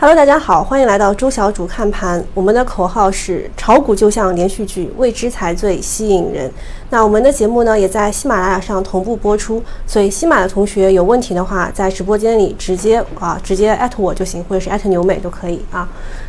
[0.00, 2.24] Hello，大家好，欢迎来到周小主看盘。
[2.32, 6.48] 我们的口号是炒股就像连续剧，未知才最吸引人。
[6.90, 15.88] 那我们的节目呢，也在喜马拉雅上同步播出，所以喜马的同学有问题的话，在直播间里直接啊，直接艾特我就行，或者是艾特牛美都可以啊。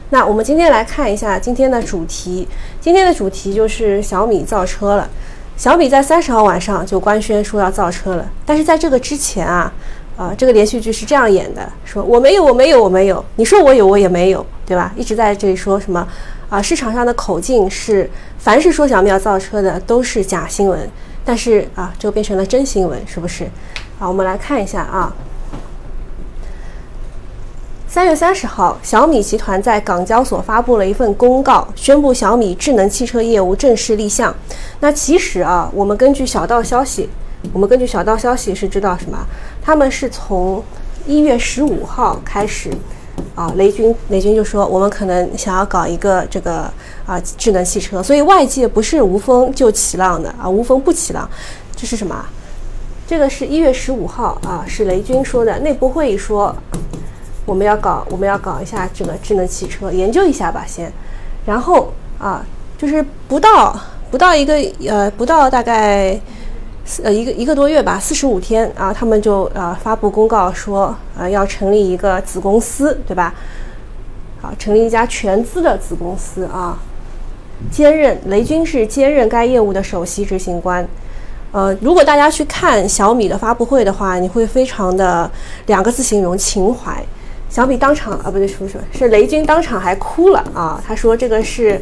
[0.10, 2.48] 那我们今天来看一下今天的主题，
[2.82, 5.08] 今天的主题就是小米造车了。
[5.56, 9.72] 小米在三十号晚上就官宣说要造车了，但是在这个之前啊。
[10.20, 13.24] 啊，这个连续剧是这样演的：说我没有，我没有，我没有。
[13.38, 14.92] 你说我有，我也没有，对吧？
[14.98, 16.06] 一直在这里说什么
[16.50, 16.62] 啊？
[16.62, 20.78] 市场上的口径是，凡是说小米要造车的都是假新闻，
[21.24, 23.50] 但是啊，这个变成了真新闻，是不是？
[23.98, 25.16] 好，我们来看一下啊。
[27.88, 34.36] 三月三十号，小米集团在港交所发布了一份公告，宣布小米智能汽车业务正式立项。
[34.82, 37.10] 那其实啊，我们根据小道消息。
[37.54, 39.18] 我们根据小道消息是知道什么？
[39.62, 40.64] 他们是从
[41.08, 42.70] 一月十五号开始，
[43.34, 46.72] 啊，雷军雷军就说我们可能想要搞一个这个
[47.06, 51.28] 啊智能汽车，所以外界不是无风就起浪的啊，无风不起浪，
[51.76, 52.26] 这是什么？
[53.08, 56.56] 这个是一月十五号啊，是雷军说的内部会议说
[57.46, 60.92] 我们要搞我们要搞一下这个智能汽车，研究一下吧先，
[61.46, 62.46] 然后啊，
[62.78, 63.80] 就是不到
[64.12, 64.56] 不到一个
[64.88, 66.20] 呃不到大概。
[67.04, 73.34] 呃，一个一个多月吧，四十五天啊，他们就呃发布公告说，呃要成立一个子公司，对吧？
[74.42, 76.80] 好，成立一家全资的子公司啊，
[77.72, 80.88] 兼任雷军是兼任该业务的首席执行官。
[81.52, 85.30] 呃，如果大家去看小米的发布会的话，你会非常的
[85.68, 87.04] 两个字形容情怀。
[87.50, 91.80] 小米当场啊，不对，什么什么，是雷军当场还哭了啊，他说这个是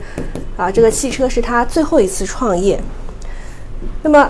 [0.58, 2.78] 啊，这个汽车是他最后一次创业。
[4.02, 4.30] 那么。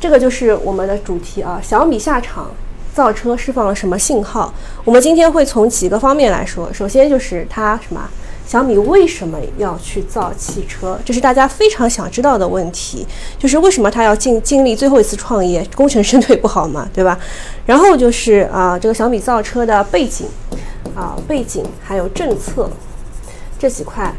[0.00, 1.60] 这个就是我们的主题啊！
[1.62, 2.50] 小米下场
[2.94, 4.52] 造车释放了什么信号？
[4.84, 6.72] 我们今天会从几个方面来说。
[6.72, 8.08] 首先就是它什么？
[8.46, 10.98] 小米为什么要去造汽车？
[11.04, 13.06] 这是大家非常想知道的问题。
[13.38, 15.62] 就是为什么它要经经历最后一次创业？
[15.74, 17.18] 功成身退不好嘛， 对吧？
[17.66, 20.26] 然后就是啊，这个小米造车的背景
[20.94, 22.70] 啊，背景还有政策
[23.58, 24.14] 这几块。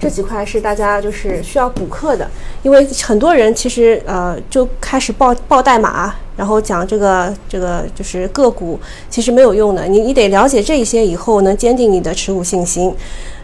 [0.00, 2.26] 这几块是大家就是需要补课的，
[2.62, 8.80] 因为很多人其实呃就开始报报代码，然后讲这个这个就是个股，
[9.10, 9.84] 其实没有用的。
[9.86, 12.94] 你你得了解这些以后，能坚定你的持股信心。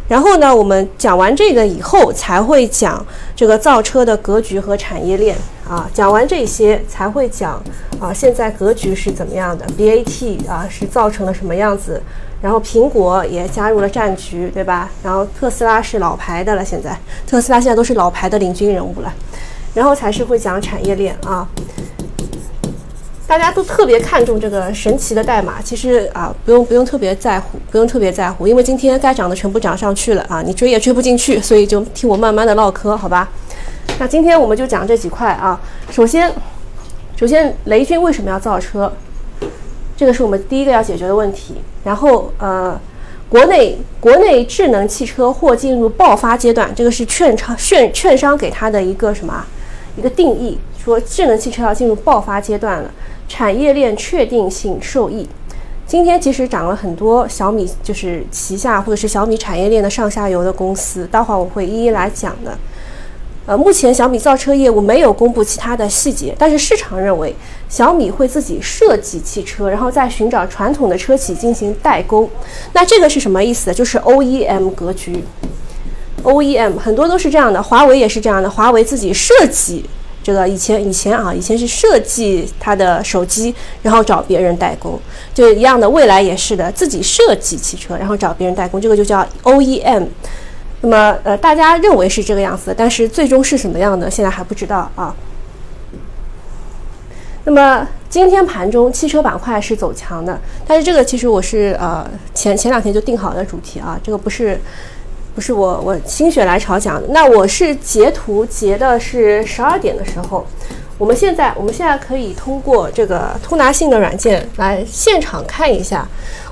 [0.08, 5.36] 然后呢，我们讲完这个以后，才会讲这个造车的格局和产业链
[5.68, 5.90] 啊。
[5.92, 7.62] 讲完这些，才会讲
[8.00, 12.00] 啊现在格局是怎么样的，BAT 啊是造成了什么样子。
[12.42, 14.90] 然后苹果也加入了战局，对吧？
[15.02, 16.96] 然后特斯拉是老牌的了，现在
[17.26, 19.12] 特斯拉现在都是老牌的领军人物了。
[19.74, 21.46] 然后才是会讲产业链啊，
[23.26, 33.28] 大家都特别看重这个神奇的代码，其实啊不用不用特别在乎，不用特别在乎，因为今天该涨的全部涨上去了啊，你追也追不进去，所以就听我慢慢的唠嗑，好吧？
[33.98, 35.60] 那今天我们就讲这几块啊，
[35.90, 36.32] 首先
[37.16, 38.92] 首先雷军为什么要造车？
[39.96, 41.54] 这个是我们第一个要解决的问题。
[41.84, 42.78] 然后，呃，
[43.30, 49.46] 国内国内智能汽车或进入爆发阶段，这个是券商券券商给它的一个什么
[49.96, 52.90] 一个定义，说智能汽车要进入爆发阶段了，
[53.28, 55.26] 产业链确定性受益。
[55.86, 62.58] 今天其实涨了很多小米就是旗下或者是小米产业链的上下游的公司，待会儿我会一一来讲的。
[63.46, 67.32] 呃，目前小米造车业务没有公布其他的细节，但是市场认为
[67.68, 72.28] 小米会自己设计汽车，然后再寻找传统的车企进行代工。
[72.72, 73.72] 那这个是什么意思？
[73.72, 75.22] 就是 OEM 格局。
[76.24, 79.84] OEM 很多都是这样的，华为也是这样的，华为自己设计
[80.24, 84.98] 这个以前以前啊，以前是设计它的手机，然后找别人代工，
[85.32, 90.08] 就一样的，未来也是的，自己设计汽车，然后找别人代工，这个就叫 OEM。
[90.82, 95.14] 那么，呃，大家认为是这个样子，但是最终是什么样的，现在还不知道啊。
[97.44, 104.60] 那么今天盘中汽车板块是走强的，但是这个其实我是呃前前两天就定好的主题啊，这个不是
[105.34, 107.08] 不是我我心血来潮讲的。
[107.08, 110.46] 那我是截图截的是十二点的时候，
[110.98, 116.06] 我们现在我们现在可以通过这个通达信的软件来现场看一下，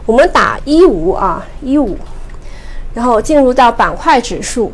[0.06, 1.98] 我们打一五啊一五。
[2.94, 4.72] 然后进入到板块指数，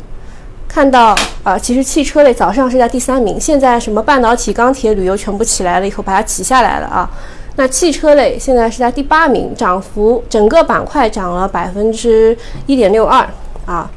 [0.67, 7.09] 看到啊，其实汽车类早上是在第三名，现在什么半导体、钢铁、旅游全部起来了以后，把它挤下来了啊。
[7.55, 12.37] 那汽车类现在是在第八名，涨幅整个板块涨了百分之
[12.67, 13.27] 一点六二
[13.65, 13.89] 啊。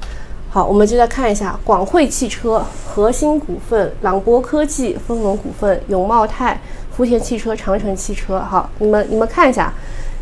[0.51, 6.61] 好，我们就再看一下广汇汽车、核心股份、朗博科技、丰隆股份、永茂泰、
[6.97, 8.41] 福田汽车、长城汽车。
[8.41, 9.73] 好，你们你们看一下。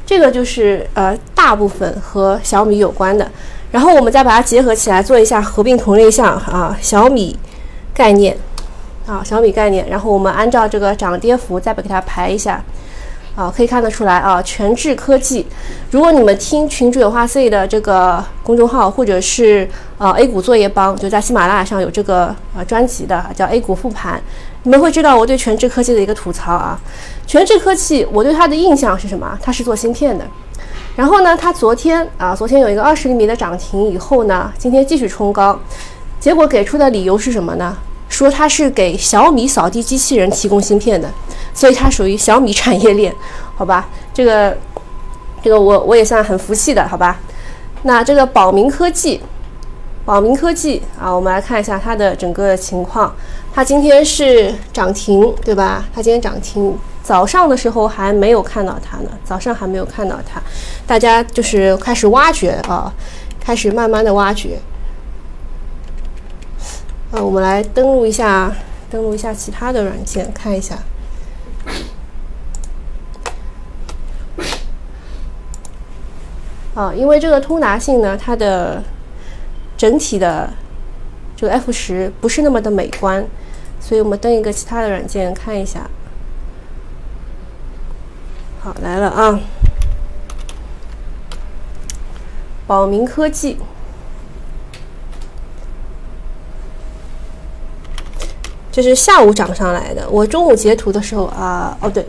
[0.05, 3.31] 这个就是呃大部分和小米有关的。
[3.73, 7.37] 然后我们再把它结合起来做一下合并同类项啊，小米
[7.93, 8.37] 概念
[9.07, 9.89] 啊，小米概念。
[9.89, 12.63] 然后我们按照这个涨跌幅再把给它排一下。
[13.35, 15.47] 啊，可以看得出来啊，全智科技。
[15.91, 19.67] 如果你们听群主有话 C 的这个公众号，或者是
[19.97, 24.21] 呃 A 股作业帮，就在喜马拉雅上有这个呃专辑的，叫 A 股复盘，
[24.65, 26.79] 你们会知道我对全智科技的一个吐槽啊。
[27.27, 29.39] 全智科技，我对它的印象是什么？
[29.43, 30.27] 它是做芯片的。
[30.97, 35.59] 然后呢，它昨天啊，昨天有一个二十厘米的涨停以后呢，今天继续冲高，
[36.21, 37.77] 结果给出的理由是什么呢？
[38.09, 41.09] 说它是给小米扫地机器人提供芯片的。
[41.55, 43.15] 所以它属于小米产业链，
[43.55, 43.87] 好吧？
[44.15, 44.57] 这个，
[45.43, 47.21] 这个我我也算很服气的，好吧？
[47.83, 49.21] 那这个宝明科技，
[50.07, 53.15] 宝明科技啊，我们来看一下它的整个情况。
[53.55, 55.85] 它今天是涨停，对吧？
[55.95, 60.41] 它今天涨停，早上的时候还没有看到它呢，早上还没有看到它，
[60.87, 62.93] 大家就是开始挖掘啊，
[63.41, 64.59] 开始慢慢的挖掘。
[67.11, 68.55] 啊，我们来登录一下，
[68.89, 70.79] 登录一下其他的软件，看一下。
[76.75, 78.83] 啊，因为这个通达信呢，它的
[79.77, 80.49] 整体的
[81.37, 83.27] 这个 F 十不是那么的美观，
[83.81, 85.91] 所以我们登一个其他的软件看一下。
[88.65, 89.41] 好，来了啊，
[92.65, 93.57] 宝明科技，
[98.71, 100.09] 这是下午涨上来的。
[100.09, 102.07] 我中午截图的时候啊，哦对。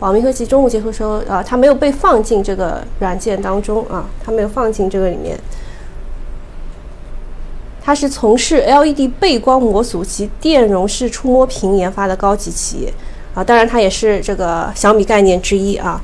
[0.00, 5.38] 宝明科技中午截图的时候啊，它没有被放进这个软件当中啊，它没有放进这个里面。
[7.80, 12.92] 它是从事 LED 背光模组及电容式触摸屏研发的高级企业
[13.34, 16.00] 啊，当然它也是这个小米概念之一啊。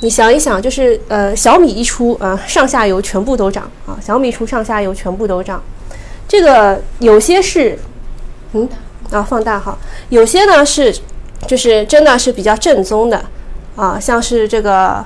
[0.00, 5.62] 你想一想，就是呃，小米一出啊，上下游全部都涨啊，小米出上下游全部都涨。
[6.28, 7.78] 这个有些是，
[8.52, 8.68] 嗯
[9.10, 9.76] 啊，放大哈，
[10.08, 10.94] 有些呢是。
[11.46, 13.22] 就是真的是比较正宗的，
[13.76, 15.04] 啊，像是这个，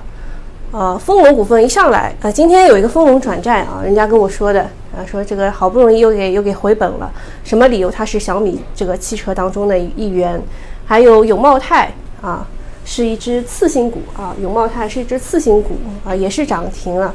[0.70, 7.10] 呃，丰隆股份一上来，啊，今天有一个丰隆转债啊，人家跟我说的，啊，说这个好不容易又给又给回本了，
[7.44, 7.90] 什么理由？
[7.90, 10.42] 它是小米这个汽车当中的一员，
[10.84, 12.46] 还有永茂泰啊，
[12.84, 17.14] 是一只次新股啊，永茂泰是一只次新股啊，也是涨停了，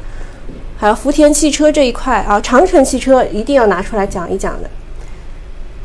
[0.78, 4.70] 还有福田汽车这一块啊，长城汽车一定要拿出来讲一讲的。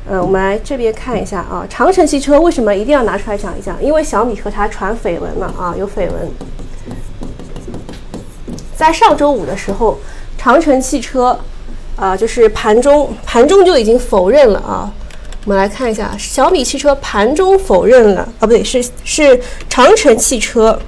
[0.09, 3.81] 嗯，我们来这边看一下啊，长城汽车为什么一定要拿出来讲一讲？
[3.83, 6.31] 因为小米和它传绯闻了啊，有绯闻。
[8.75, 9.99] 在上周五的时候，
[10.39, 11.39] 长城汽车
[12.01, 14.92] 啊，就是盘中盘中就已经否认了啊。
[15.45, 19.39] 我们来看一下，小米汽车盘中否认了啊，不对，是是
[19.69, 20.80] 长城汽车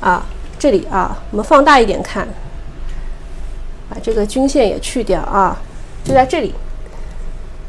[0.00, 0.26] 啊，
[0.58, 2.26] 这里啊，我们放大一点看，
[3.88, 5.56] 把这个均线也去掉啊，
[6.02, 6.52] 就在这里。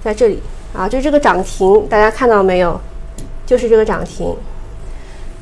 [0.03, 0.41] 在这里
[0.75, 2.81] 啊，就这个涨停，大家看到没有？
[3.45, 4.35] 就是这个涨停，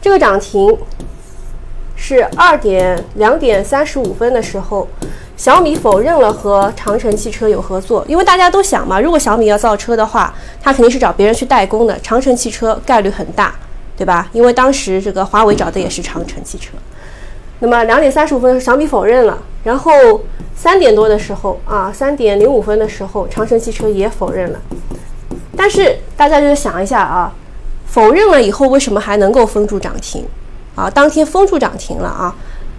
[0.02, 0.78] 这个涨停
[1.96, 4.88] 是二点两点三十五分的时候，
[5.36, 13.54] 小米否认了和长城汽车有合作，因为大家都想嘛，如果小米要造车的话，它肯定是找别人去代工的，长城汽车概率很大，
[13.98, 14.30] 对吧？
[14.32, 16.74] 因为当时这个华为找的也是长城汽车。
[17.60, 19.38] 那么两点三十五分，小米否认了。
[19.64, 19.92] 然后
[20.56, 24.60] 三点多的时候啊，三点零五分的时候，长城汽车也否认了。
[25.58, 27.34] 但是大家就想一下啊，
[27.88, 30.26] 否认了以后，为什么还能够封住涨停？
[30.76, 32.36] 啊，当天封住涨停了啊。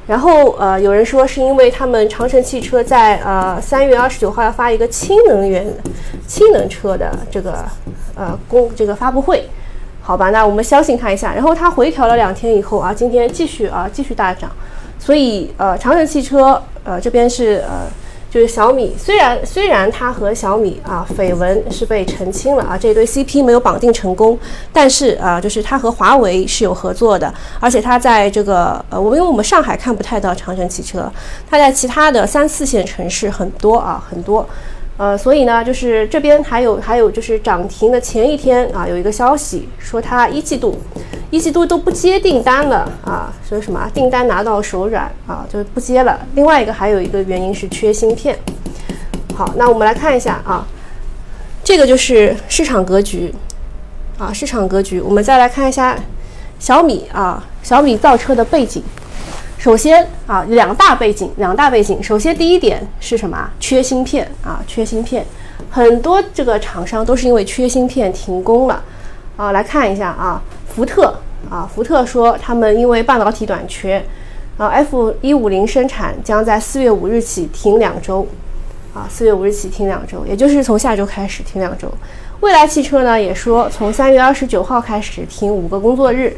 [0.06, 5.66] 然后呃，有人说是因为他们长城汽车在呃三月二十九号要发一个氢能源、
[6.26, 7.64] 氢能车的这个
[8.14, 9.49] 呃公这个发布会。
[10.02, 11.32] 好吧，那我们相信他一下。
[11.32, 14.50] 然后他回调了两天以后啊，今天继续啊继续大涨。
[14.99, 17.87] 所以呃，长城汽车呃这边是呃
[18.35, 24.37] 就是小米，虽然虽然它和小米啊绯闻是被澄清了啊，这对 CP 没有绑定成功，
[24.73, 31.09] 但是啊就是它和华为是有合作的，而且它在这个呃我们因为我们上海看不太到长城汽车，
[31.49, 34.45] 它在其他的三四线城市很多啊很多。
[34.96, 40.78] 呃，所以呢，就是这边还有还有就是涨停的前一天啊，有一个消息说它一季度
[41.30, 46.20] 一季度都不接订单了啊，说什么订单拿到手软啊，就不接了。
[46.36, 48.38] 另外一个还有一个原因是缺芯片。
[49.34, 50.64] 好，那我们来看一下啊，
[51.64, 53.34] 这个就是市场格局
[54.16, 55.00] 啊，市场格局。
[55.00, 55.98] 我们再来看一下
[56.60, 58.80] 小米啊，小米造车的背景。
[59.64, 62.02] 首先啊，两大背景，两大背景。
[62.02, 63.49] 首先，第一点是什么？
[63.59, 65.25] 缺芯片啊，缺芯片，
[65.71, 68.85] 很多这个厂商都是因为缺芯片停工了
[69.38, 69.52] 啊。
[69.52, 71.16] 来看一下啊，福特
[71.49, 74.04] 啊，福特说他们因为半导体短缺，
[74.59, 78.26] 啊，F 一五零生产将在四月五日起停两周，
[78.92, 81.90] 啊，四月五日起停两周，也就是从下周开始停两周。
[82.40, 86.37] 蔚来汽车呢也说从三月二十九号开始停五个工作日，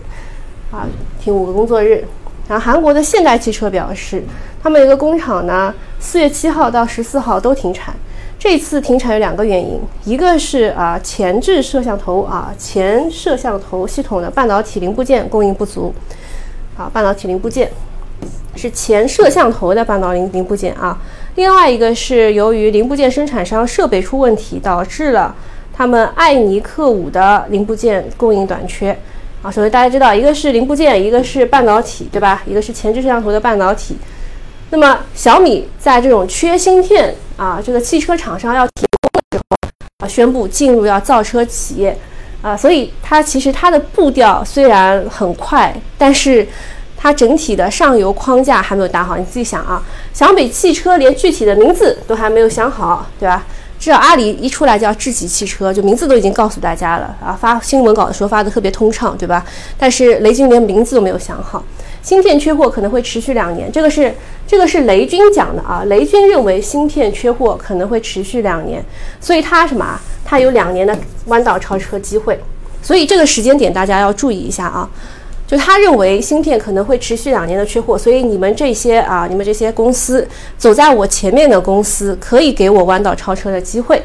[0.71, 0.87] 啊，
[1.21, 2.05] 停五个工作日。
[2.49, 4.23] 然后韩国的现代汽车表示，
[4.63, 7.95] 他们一个工厂呢，四月七号到十四号都停产。
[8.39, 15.93] 这次停产有两个原因，一个是啊前置摄像头啊前摄像头系统的半导体零部件供应不足，
[16.77, 17.71] 啊半导体零部件
[18.55, 20.97] 是前摄像头的半导体零部件啊。
[21.35, 25.35] 另外一个是由于零部件生产商设备出问题，导致了
[25.73, 28.97] 他们艾尼克五的零部件供应短缺。
[29.43, 32.43] 啊，首先大家知道，一个是零部件，一个是半导体，对吧？
[32.47, 33.97] 一个是前置摄像头的半导体。
[34.71, 39.69] 那么小米在这种缺芯片啊，这个汽车厂商要停工的时候
[40.05, 41.97] 啊，宣布进入要造车企业
[42.43, 46.45] 啊，所以它其实它的步调虽然很快，但是
[46.97, 49.17] 它整体的上游框架还没有打好。
[49.17, 49.81] 你自己想啊，
[50.13, 53.47] 小米汽车连具体的名字都还没有想好，对吧？
[53.79, 59.45] 至少阿里一出来叫智己汽车，就名字都已经告诉大家了啊，发新闻稿的时候发的特别通畅，对吧？
[59.79, 61.63] 但是雷军连名字都没有想好，
[62.03, 64.15] 芯片缺货可能会持续两年，这个是
[64.47, 68.85] 这个是雷军讲的啊，雷军认为芯片缺货可能会持续两年，
[69.21, 70.01] 所以他什么？
[70.25, 72.37] 他有两年的弯道超车机会，
[72.83, 74.89] 所以这个时间点大家要注意一下啊。
[75.47, 80.27] 就他认为芯片可能会持续两年的缺货，所以你们这些啊，你们这些公司
[80.59, 84.03] 走在我前面的公司可以给我弯道超车的机会。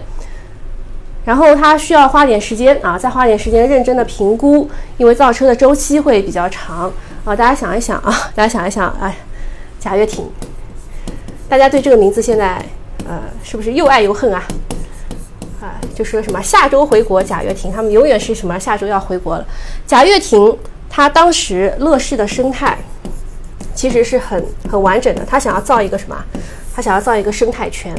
[1.26, 6.92] 然后他需要花点时间啊，再花点时间认真的评估，因为造车的周期会比较长
[7.26, 7.36] 啊。
[7.36, 9.18] 大家想一想啊， 大家想一想，哎，
[9.80, 10.30] 贾跃亭，
[11.50, 12.64] 大家对这个名字现在
[13.08, 14.44] 呃是不是又爱又恨啊？
[15.60, 19.46] 啊，就说什么下周回国，贾跃亭他们永远是什么下周要回国了，
[19.88, 20.56] 贾跃亭。
[20.94, 22.78] 他当时乐视的生态
[23.74, 26.22] 其实是很很完整的，他想要造一个什么？
[26.76, 27.96] 他想要造一个生态圈。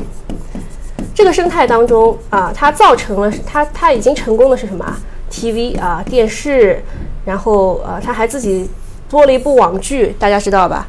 [1.15, 4.95] 这个生态当中啊，他造成了他他已经成功的是什么
[5.31, 6.83] ？TV 啊，电视，
[7.25, 8.69] 然后呃，他还自己
[9.09, 10.87] 播了一部网剧，大家知道吧？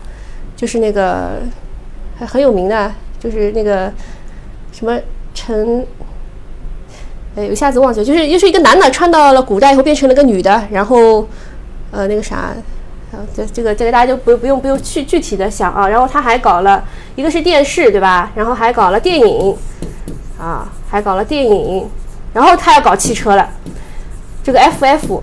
[0.57, 1.41] 就是那个
[2.19, 3.91] 还很有名的，就是那个
[4.73, 4.99] 什么
[5.33, 5.87] 陈，
[7.37, 11.25] 哎，一下子忘记了，就是又是一个男的穿到了古代以后变成了个女的，然后。
[11.93, 12.37] 呃，那个啥，
[13.11, 15.87] 啊，这这个这个大家就不不用不用去具体的想啊。
[15.87, 16.83] 然后他还搞了
[17.15, 18.31] 一个是电视，对吧？
[18.33, 19.55] 然后还搞了电影，
[20.39, 21.87] 啊，还搞了电影。
[22.33, 23.47] 然后他要搞汽车了，
[24.43, 25.21] 这个 FF，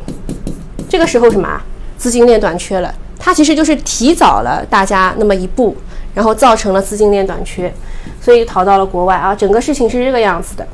[0.88, 1.60] 这个时候什么？
[1.98, 2.94] 资金链短缺了。
[3.18, 5.76] 他其实就是提早了大家那么一步，
[6.14, 7.74] 然后造成了资金链短缺，
[8.20, 9.34] 所以逃到了国外啊。
[9.34, 10.64] 整个事情是这个样子的。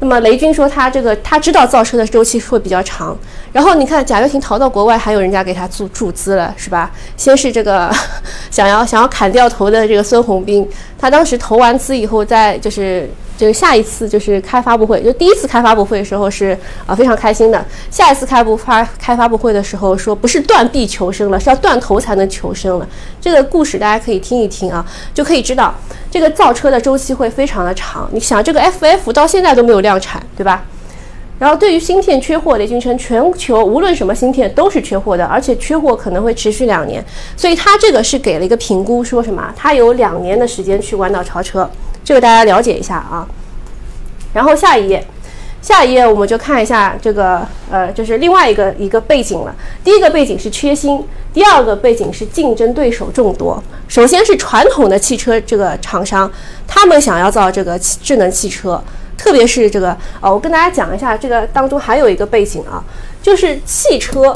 [0.00, 3.16] 那么雷军说他这个他知道造车的周期会比较长，
[3.52, 6.90] 然后你看贾跃亭逃到国外，还有人家给他注注资了，是吧？
[7.16, 7.90] 先是这个
[8.50, 13.10] 想要想要砍掉头的这个孙宏斌，他当时投完资以后，在就是。
[13.38, 17.64] 就是下一次就是开发布会，就第一次开发布会的时候是啊非常开心的。
[17.88, 22.88] 下一次开布发开发布会的时候说不是断臂求生了，是要断头才能求生了。
[23.20, 25.72] 这个故事大家可以听一听啊，就可以知道
[26.10, 28.10] 这个造车的周期会非常的长。
[28.12, 30.64] 你想这个 FF 到现在都没有量产，对吧？
[31.38, 37.04] 然后对于芯片缺货，雷军称全球无论什么芯片都是缺货的，而且缺货可能会持续两年。
[37.36, 39.54] 所以他这个是给了一个评估，说什么？
[39.56, 41.70] 他有两年的时间去弯道超车。
[42.08, 43.28] 这个大家了解一下啊，
[44.32, 45.06] 然后下一页，
[45.60, 49.54] 下一页我们就看一下这个呃，就是另外一个一个背景了。
[49.84, 53.62] 第一个背景是缺芯，第二个背景是竞争对手众多。
[53.88, 56.32] 首先是传统的汽车这个厂商，
[56.66, 58.82] 他们想要造这个智能汽车，
[59.18, 62.82] 特别是这个呃，我跟大家讲一下，这个当中还有一个背景啊，
[63.20, 64.34] 就是汽车，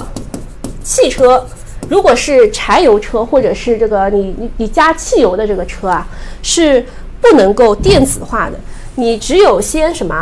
[0.85, 1.49] 汽车
[1.89, 6.07] 如果是柴油车或者是这个你你你加汽油的这个车啊，
[6.43, 6.85] 是。
[7.23, 8.59] 不能够电子化的，
[8.97, 10.15] 你只有先什么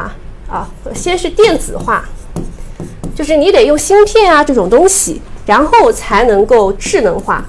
[0.49, 0.69] 啊？
[0.95, 2.05] 先是电子化，
[3.17, 7.45] 就是你得用芯片啊这种东西，然后才能够智能化，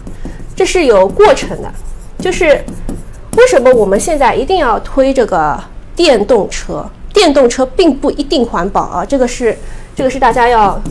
[0.56, 1.72] 这是有过程的。
[2.18, 2.64] 就是
[3.38, 5.62] 为什么我们现在一定要推这个
[5.96, 6.90] 电动车？
[7.14, 9.58] 电动车并不一定环保啊，这个是
[9.94, 10.82] 这个是大家要，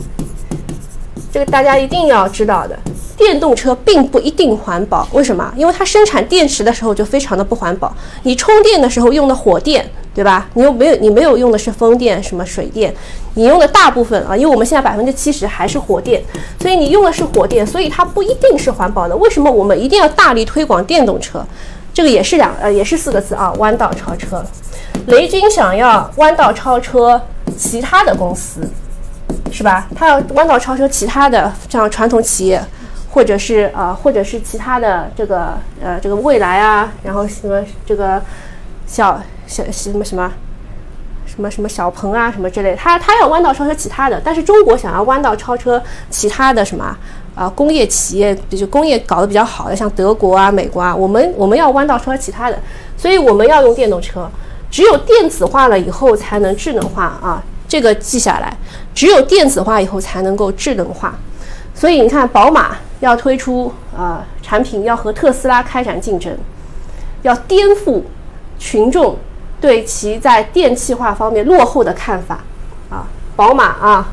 [1.31, 2.77] 这个大家一定要知道的。
[3.17, 5.53] 电动车并不一定环保，为什么？
[5.55, 7.95] 因为它生产电池的时候就非常的不环保。
[8.23, 10.49] 你充电的时候用的火电，对吧？
[10.55, 12.93] 你又没有，你没有用的是风电，什么水电？
[13.35, 16.21] 你用的大部分啊，因为我们现在百分之七十还是火电，
[16.59, 19.15] 所以你用的是火电，所以它不一定是环保的。
[19.15, 21.45] 为什么我们一定要大力推广电动车？
[21.93, 24.43] 这个也是两呃，也是四个字啊，弯道超车。
[25.07, 27.21] 雷军想要弯道超车
[27.55, 28.61] 其他的公司，
[29.51, 29.87] 是吧？
[29.95, 32.63] 它要弯道超车其他的像传统企业，
[33.11, 38.21] 或者是啊，或者是其他的这个呃这个未来啊，然后什么这个
[38.87, 40.31] 小小什么什么
[41.25, 46.97] 什么什么小鹏啊什么之类，它它要弯道超车其他的，但是中国想要弯道超车其他的什么
[47.35, 52.57] 啊工业企业，就工业搞得比较好的，像德国啊、美国啊，我们我们要弯道超车其他的，
[52.97, 54.29] 所以我们要用电动车。
[54.69, 58.55] 只有电子化了以后才能智能化啊，这个记下来。
[58.93, 61.15] 只有电子化以后才能够智能化。
[61.73, 66.37] 所以你看，宝马要推出啊产品，要和特斯拉开展竞争，
[67.21, 68.01] 要颠覆
[68.59, 69.17] 群众
[69.59, 72.41] 对其在电气化方面落后的看法
[72.89, 73.07] 啊。
[73.35, 74.11] 宝马啊，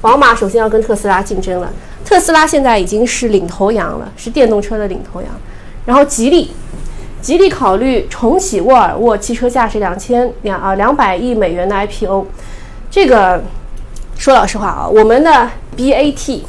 [0.00, 1.72] 宝马首先要跟特斯拉竞争了。
[2.04, 5.30] 特斯拉现在已经是领头羊了，是电动车的领头羊。
[5.84, 6.52] 然后吉利。
[7.22, 12.24] 吉利考虑重启沃尔沃汽车价值两千两啊两百亿美元的 IPO，
[12.88, 13.42] 这个
[14.18, 15.30] 说老实话啊，我们的
[15.76, 16.40] BAT，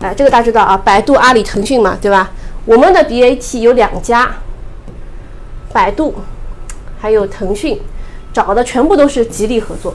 [0.00, 2.30] 哎，这个大家知道啊，百度、阿里、腾讯嘛，对吧？
[2.64, 4.28] 我们的 BAT 有两家，
[5.72, 6.14] 百度
[6.98, 7.80] 还有腾讯，
[8.32, 9.94] 找的全部都是吉利合作。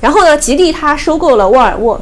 [0.00, 2.00] 然后呢，吉利它收购了沃尔沃，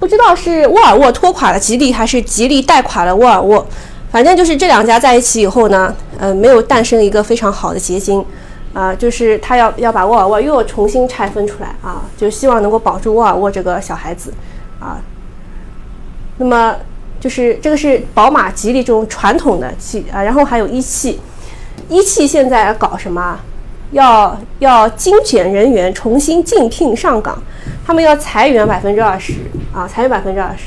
[0.00, 3.64] 不知道是沃尔沃拖垮了吉利，还是吉利带垮了沃尔沃。
[4.10, 8.24] 反正就是这两家在一起以后呢，呃，没有诞生一个非常好的结晶，
[8.76, 14.30] 啊，就是他要要把沃尔沃又重新拆分出来啊，就希望能够保住沃尔沃这个小孩子，
[14.78, 15.00] 啊，
[16.36, 16.76] 那么
[17.18, 21.18] 就是这个是宝马、吉利这种传统的汽啊，然后还有一汽，
[21.88, 23.40] 一汽现在搞什么？
[23.92, 27.42] 要要精简人员，重新竞聘上岗，
[27.86, 29.32] 他们要裁员百分之二十
[29.72, 30.64] 啊，裁员百分之二十。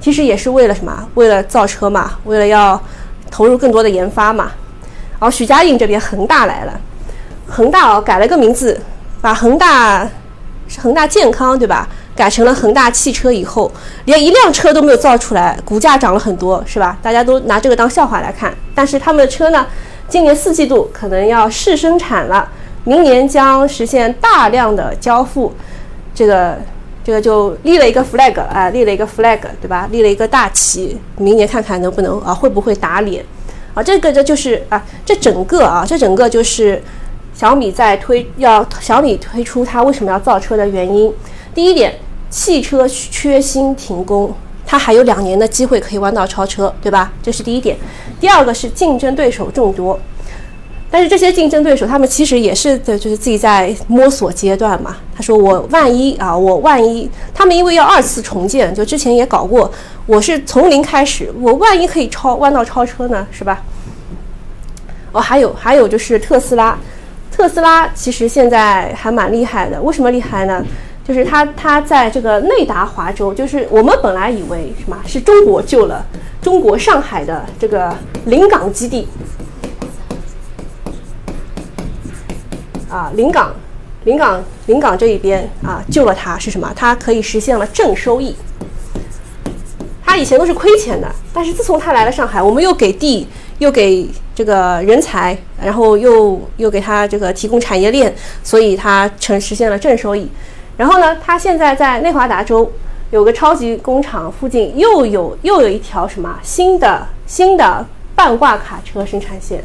[0.00, 1.08] 其实也是为了什么？
[1.14, 2.82] 为了造车嘛，为了要
[3.30, 4.50] 投入更多的研发嘛。
[5.20, 6.80] 然后许家印这边恒大来了，
[7.46, 8.80] 恒大哦改了个名字，
[9.20, 10.08] 把恒大
[10.68, 13.70] 是恒大健康对吧，改成了恒大汽车以后，
[14.06, 16.96] 连一辆车都没有造出来，股价涨了很多是吧？
[17.02, 18.54] 大家都拿这个当笑话来看。
[18.74, 19.66] 但是他们的车呢，
[20.08, 22.48] 今年四季度可能要试生产了，
[22.84, 25.52] 明年将实现大量的交付，
[26.14, 26.58] 这个。
[27.04, 29.88] 这个就立了一个 flag 啊，立了一个 flag，对吧？
[29.90, 33.24] 立了一个大旗，明年看看能不能啊，会不会打脸？
[33.74, 36.80] 啊，这个这就是啊，这整个啊，这整个就是
[37.34, 41.12] 小米在推要小米推出它为什么要造车的原因。
[41.54, 41.98] 第一点，
[42.30, 44.32] 汽车缺芯停工，
[44.66, 47.12] 它还有两年的机会可以弯道超车，对吧？
[47.22, 47.76] 这是第一点。
[48.20, 49.98] 第二个是竞争对手众多。
[50.90, 54.98] 但是这些竞争对手，他们其实也是在就是自己在摸索阶段嘛。
[55.16, 59.72] 他说：“我万一啊，我万一他们因为要二次重建，就之前也搞过，
[60.04, 63.62] 我是从零开始，我万一可以超弯道超车呢，是吧？”
[65.12, 66.78] 哦，还有还有就是特斯拉，
[67.32, 69.80] 特斯拉其实现在还蛮厉害的。
[69.82, 70.64] 为什么厉害呢？
[71.02, 76.06] 就是它它在这个内达华州，就是我们本来以为什么是中国救了
[76.40, 77.92] 中国上海的这个
[78.26, 79.08] 临港基地。
[82.88, 83.52] 啊，临港，
[84.04, 86.70] 临港，临港这一边啊，救了它是什么？
[86.76, 88.36] 它可以实现了正收益。
[90.04, 93.26] 它以前都是亏钱的，但是自从它来了上海，我们又给地，
[93.62, 100.28] 又给这个人才，然后又又给他这个提供产业链，所以它成实现了正收益。
[100.76, 102.70] 然后呢，它现在在内华达州
[103.12, 109.62] 有个超级工厂附近，又有又有一条什么新的新的半挂卡车生产线。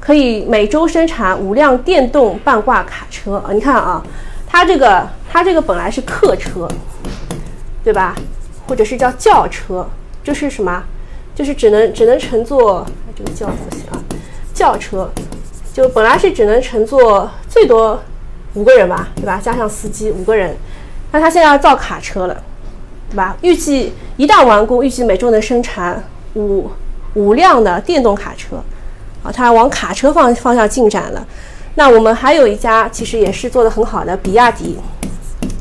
[0.00, 3.50] 可以每周生产五辆电动半挂卡车啊！
[3.52, 4.02] 你看啊，
[4.46, 6.66] 它这个它这个本来是客车，
[7.82, 8.14] 对吧？
[8.66, 9.86] 或者是叫轿车，
[10.22, 10.82] 就是什么？
[11.34, 13.98] 就是只能只能乘坐这个轿怎么写啊？
[14.52, 15.10] 轿车
[15.72, 18.00] 就本来是只能乘坐最多
[18.54, 19.40] 五个人吧，对吧？
[19.42, 20.56] 加上司机五个人，
[21.10, 22.42] 那它现在要造卡车了，
[23.10, 23.36] 对吧？
[23.42, 26.02] 预计一旦完工，预计每周能生产
[26.34, 26.70] 五
[27.14, 28.56] 五辆的电动卡车。
[29.24, 31.26] 啊，它往卡车方方向进展了。
[31.76, 34.76] 那我们还有一家，其实也是做的很好的，比亚迪。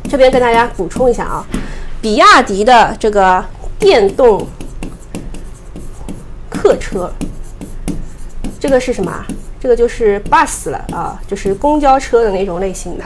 [0.09, 1.47] 这边跟大家补充一下啊，
[2.01, 3.43] 比亚迪的这个
[3.79, 4.45] 电动
[6.53, 7.11] 客车，
[8.59, 9.25] 这个是什么？
[9.59, 13.03] 这个就是 bus 了啊，就是公交车的那种类型的，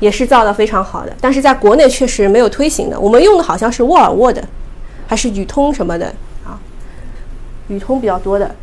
[0.00, 1.16] 也是造的非常好的。
[1.20, 4.42] 但是在国内确实没有推行的，我们用的好像是沃尔沃的，
[5.06, 6.06] 还是宇通什么的
[6.44, 6.58] 啊？
[7.68, 8.54] 宇通比较多的。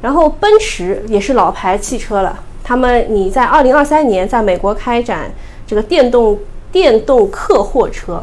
[0.00, 5.30] 然后奔驰也是老牌汽车了，他们你在二零二三年在美国开展
[5.66, 6.38] 这个电动
[6.70, 8.22] 电动客货车，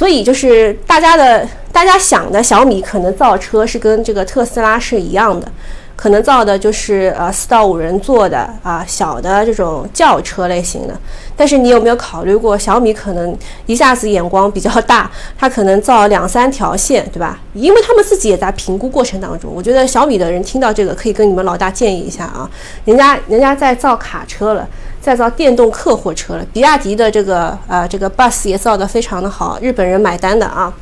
[0.00, 5.46] 所以就是大家的大家想的小米可能造车是跟这个特斯拉是一样的。
[5.94, 10.98] 可能造的就是呃四到五人座的啊小的这种轿车类型的，
[11.36, 13.36] 但是你有没有考虑过小米可能
[13.66, 17.38] 一下子眼光比较大， 它可能造两三条线，对吧？
[17.52, 19.52] 因为他们自己也在评估过程当中。
[19.54, 22.48] 我觉得小米的人听到这个可以跟你们老大建议一下啊，
[22.86, 24.66] 人家人家在造卡车了，
[25.00, 30.72] 再造电动客货车了，比亚迪的这个呃这个 bus 也造的非常的好，日本人买单的啊。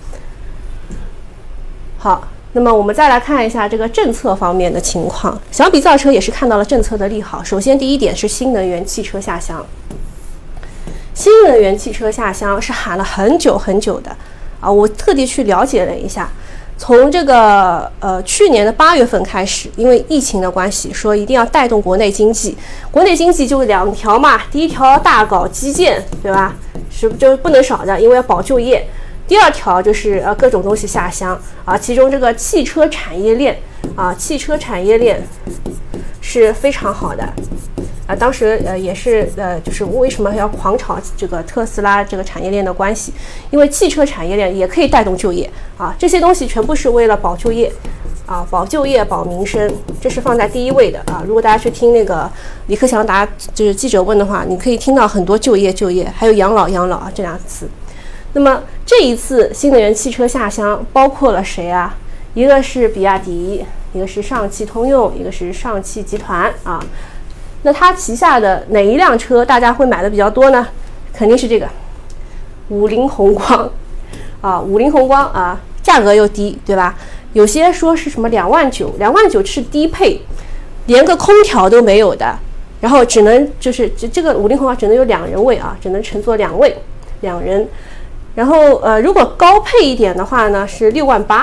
[1.98, 2.28] 好。
[2.52, 5.38] 那么我们再来看一下这个政策方面的情况。
[5.52, 7.44] 小米造车也是看到了政策的利好。
[7.44, 9.64] 首先，第一点是新能源汽车下乡。
[11.12, 14.16] 新能源汽车下乡是喊了很久很久的
[14.60, 14.72] 啊！
[14.72, 16.32] 我特地去了解了一下，
[16.78, 22.56] 从这个呃去年的八月份开始，因为疫情的关系，说一定要带动国内经济。
[22.90, 26.54] 国内经济就两条嘛，第一条大搞基建，对吧？
[26.90, 28.88] 是就不能少的，因为要保就业。
[29.28, 33.58] 第二条就是呃各种东西下乡啊，其中这个汽车产业链
[33.94, 35.22] 啊，汽车产业链
[36.22, 37.22] 是非常好的
[38.06, 38.16] 啊。
[38.16, 43.12] 当时呃也是呃就是为什么要狂炒这个特斯拉这个产业链的关系？
[43.50, 47.70] 因为汽车产业链也可以带动就业啊，这些东西全部是为了保就业
[48.24, 51.22] 啊，保就业保民生，这是放在第一位的啊。
[51.26, 52.30] 如果大家去听那个
[52.68, 57.68] 李克强答就是记者问的话，你可以听到很多就业就业，还有养老养老啊这两个词。
[58.34, 61.96] 那么这一次新能源汽车下乡包括了谁啊？
[62.34, 66.84] 一个是比亚迪，一个是上汽通用，一个是上汽集团啊。
[67.62, 70.68] 那它旗下的哪一辆车大家会买的比较多呢？
[71.12, 71.66] 肯定是这个
[72.68, 73.68] 五菱宏光
[74.40, 76.94] 啊，五菱宏光啊，价格又低，对吧？
[77.32, 80.20] 有些说是什么两万九，两万九是低配，
[80.86, 82.38] 连个空调都没有的，
[82.80, 86.76] 然后只能就是这这个五菱宏光只能有两人位啊，只能乘坐两位
[87.22, 87.66] 两人。
[88.38, 91.38] 然后呃，如果高配一点的话呢，是六万八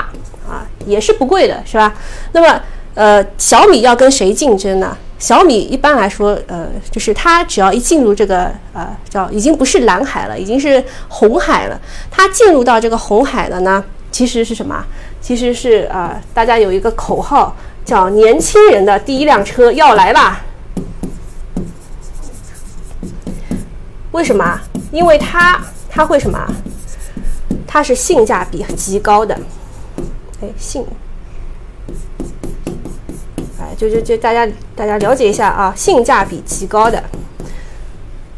[0.48, 1.92] 啊，也是不贵的，是吧？
[2.32, 2.58] 那么
[2.94, 4.96] 呃，小米要跟谁竞争呢？
[5.18, 11.78] 小米一般来说，呃，就是它只要一进入这个呃叫已经不是蓝海了，已经是红海了。
[12.10, 14.82] 它进入到这个红海的呢，其实是什么？
[15.20, 17.54] 其实是啊，大家有一个口号
[17.84, 20.40] 叫“年轻人的第一辆车要来啦”。
[24.12, 24.58] 为什么？
[24.90, 26.38] 因为它它会什么？
[27.66, 29.38] 它是性价比极高的，
[30.40, 30.84] 哎，性，
[33.60, 37.02] 哎，就就就大家大家了解一下啊，性价比极高的，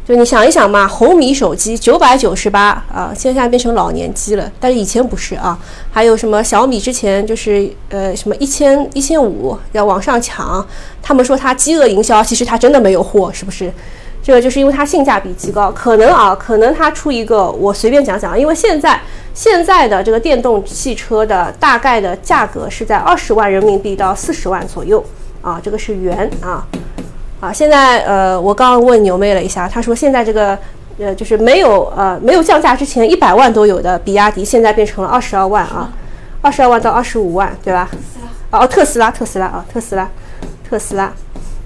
[0.05, 5.57] 就你想一想嘛，红米手机九百九十八啊，现在变成老年机了，但是以前不是啊，
[5.91, 10.65] 还有什么小米之前就是呃什么一千一千五要往上抢，
[11.01, 13.71] 他们说它饥饿营销，其实它真的没有货，是不是？
[14.29, 19.01] 这个就是因为它性价比极高，可能啊，可能它出一个，我随便讲讲，因为现在
[19.33, 25.03] 现在的这个电动汽车的大概的价格是在二十万人民币到四十万左右
[25.41, 26.63] 啊，这个是元啊
[27.39, 30.55] 啊，现在呃，我刚刚问牛妹了一下，她说现在这个
[30.99, 35.91] 呃就是没有呃没有降价之前一百万都有的比亚迪，现在变成了二十二万啊，
[36.43, 37.89] 二十二万到二十五万，对吧？
[38.51, 40.07] 哦，特斯拉，特斯拉啊，特斯拉，
[40.69, 41.11] 特斯拉。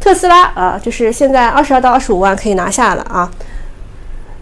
[0.03, 3.31] 特斯拉啊，就是现在二十二到二十五万可以拿下了啊。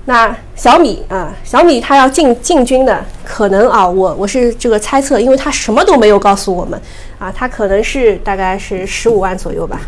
[0.05, 6.81] 那小米啊，小米它要进进军的可能啊，我我是这个猜测，因为它什么都没有告诉我们
[7.19, 9.81] 啊，它可能是大概是十五万左右吧，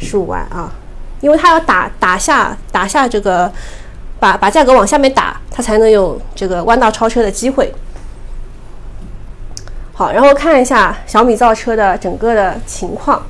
[0.00, 0.72] 十五万啊，
[1.20, 3.48] 因为它要打打下打下这个，
[4.18, 7.72] 把把价格往下面打，它才能有这个弯道超车的机会。
[9.92, 13.24] 好，然后看一下小米造车的整个的情况。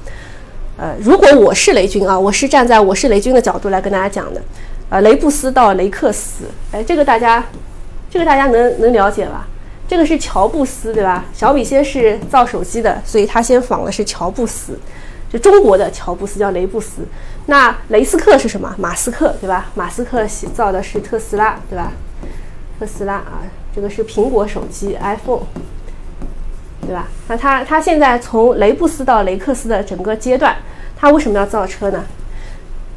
[0.83, 4.43] 呃，如果我是雷军啊，我是站在我是雷军的角度来跟大家讲的，
[4.89, 7.45] 呃，雷布斯到雷克斯，哎，这个大家，
[8.11, 9.47] 这个大家能能了解吧？
[9.87, 11.25] 这个是乔布斯对吧？
[11.33, 14.77] 小米先是造手机的，所以他先仿的是乔布斯，
[15.33, 17.03] 就中国的乔布斯叫雷布斯。
[17.47, 18.75] 那雷斯克是什么？
[18.77, 19.71] 马斯克对吧？
[19.77, 21.93] 马斯克造的是特斯拉对吧？
[22.81, 25.43] 特斯拉啊，这个是苹果手机 iPhone。
[26.83, 27.09] 对吧？
[27.29, 30.57] 那他他现在从雷布斯到雷克斯的整个阶段，
[30.97, 32.05] 他为什么要造车呢？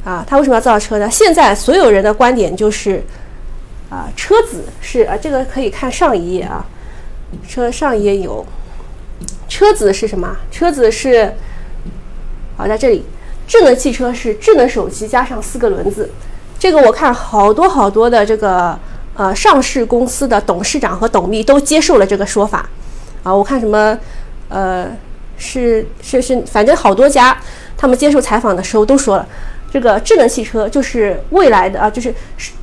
[0.03, 1.09] 啊，他为什么要造车呢？
[1.09, 3.03] 现在所有人的观点就是，
[3.89, 6.65] 啊，车子是啊，这个可以看上一页啊，
[7.47, 8.45] 车上一页有，
[9.47, 10.35] 车子是什么？
[10.51, 11.33] 车子是，
[12.57, 13.05] 好在这里，
[13.47, 16.09] 智能汽车是智能手机加上四个轮子。
[16.57, 18.77] 这个我看好多好多的这个
[19.15, 22.67] 呃上市公司的董事长和董秘都接受了这个说法。
[23.25, 23.97] 啊，我看什么，
[24.49, 24.87] 呃，
[25.35, 27.35] 是是是，反正好多家，
[27.75, 29.27] 他们接受采访的时候都说了，
[29.73, 32.13] 这个智能汽车就是未来的啊，就是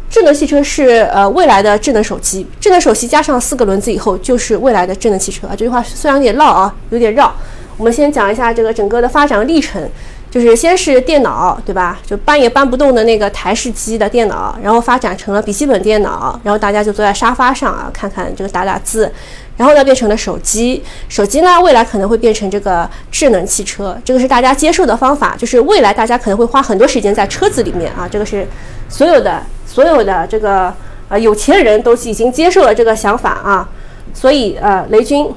[0.09, 5.51] 智能汽车是呃未来的智能手机，智能手机加上四个轮子以后就是未来的智能汽车啊。
[5.51, 7.35] 这句话虽然有点绕啊，有点绕。
[7.77, 9.83] 我们先讲一下这个整个的发展历程。
[10.31, 12.01] 就是先是电脑，对吧？
[12.07, 19.13] 就搬也搬不动的那个台式机的电脑，然后发展成了笔记本电脑，然后大家就坐在沙发上啊，看看这个打打字，
[19.57, 28.47] 然后呢变成了手机，手机呢未来可能会变成这个智能汽车，这个是大家接受的方法，就是未来大家可能会花很多时间在车子里面啊，这个是
[28.89, 30.73] 所有的所有的这个
[31.09, 33.69] 呃有钱人都已经接受了这个想法啊，
[34.13, 35.33] 所以呃雷军，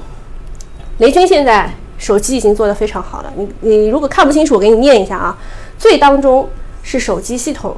[0.98, 1.70] 雷军现在。
[1.98, 5.34] 手机已经做得非常好了，你你如果看不清楚，我给你念一下啊。
[5.78, 6.46] 最当中
[6.82, 7.74] 是手机系统，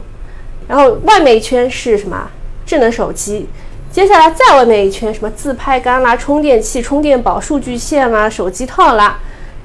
[0.66, 2.29] 然后外面一圈是什么？
[2.66, 3.46] 智能手机。
[3.90, 9.18] 接下来再外面一圈什么自拍杆啦、充电器、充电宝、数据线啦、手机套啦。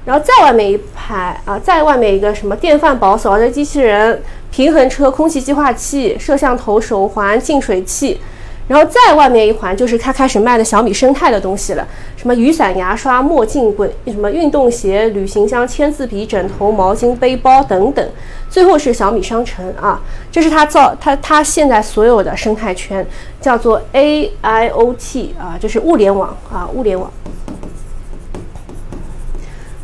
[0.05, 8.19] 然后再外面一排啊，再外面一个什么电饭煲、扫地机器人、平衡车、空气净化器、摄像头、手环、净水器。
[8.67, 18.09] 然后再外面一环就是他开始卖的小米生态的东西了，什么雨伞、牙刷、墨镜、滚什么运动鞋、旅行箱、签字笔、枕头、毛巾、背包等等。
[18.49, 19.99] 最后是小米商城啊，
[20.31, 23.05] 这是他造他他现在所有的生态圈，
[23.41, 27.11] 叫做 AIoT 啊，就是物联网啊，物联网。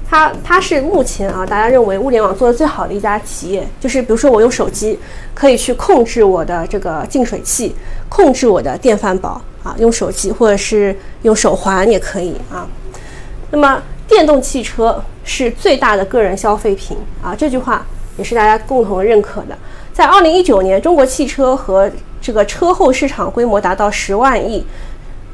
[0.10, 4.98] 它它是目前啊，大家认为物联网做的最好的一家企业，就是比如说我用手机
[5.36, 7.76] 可以去控制我的这个净水器，
[8.10, 12.68] 控制我的电饭煲啊，用手机或者是用手环也可以啊。
[13.52, 17.86] 那么电动汽车是最大的个人消费品啊，这句话
[18.18, 19.56] 也是大家共同认可的。
[19.94, 24.66] 在二零一九年，中国汽车和这个车后市场规模达到十万亿，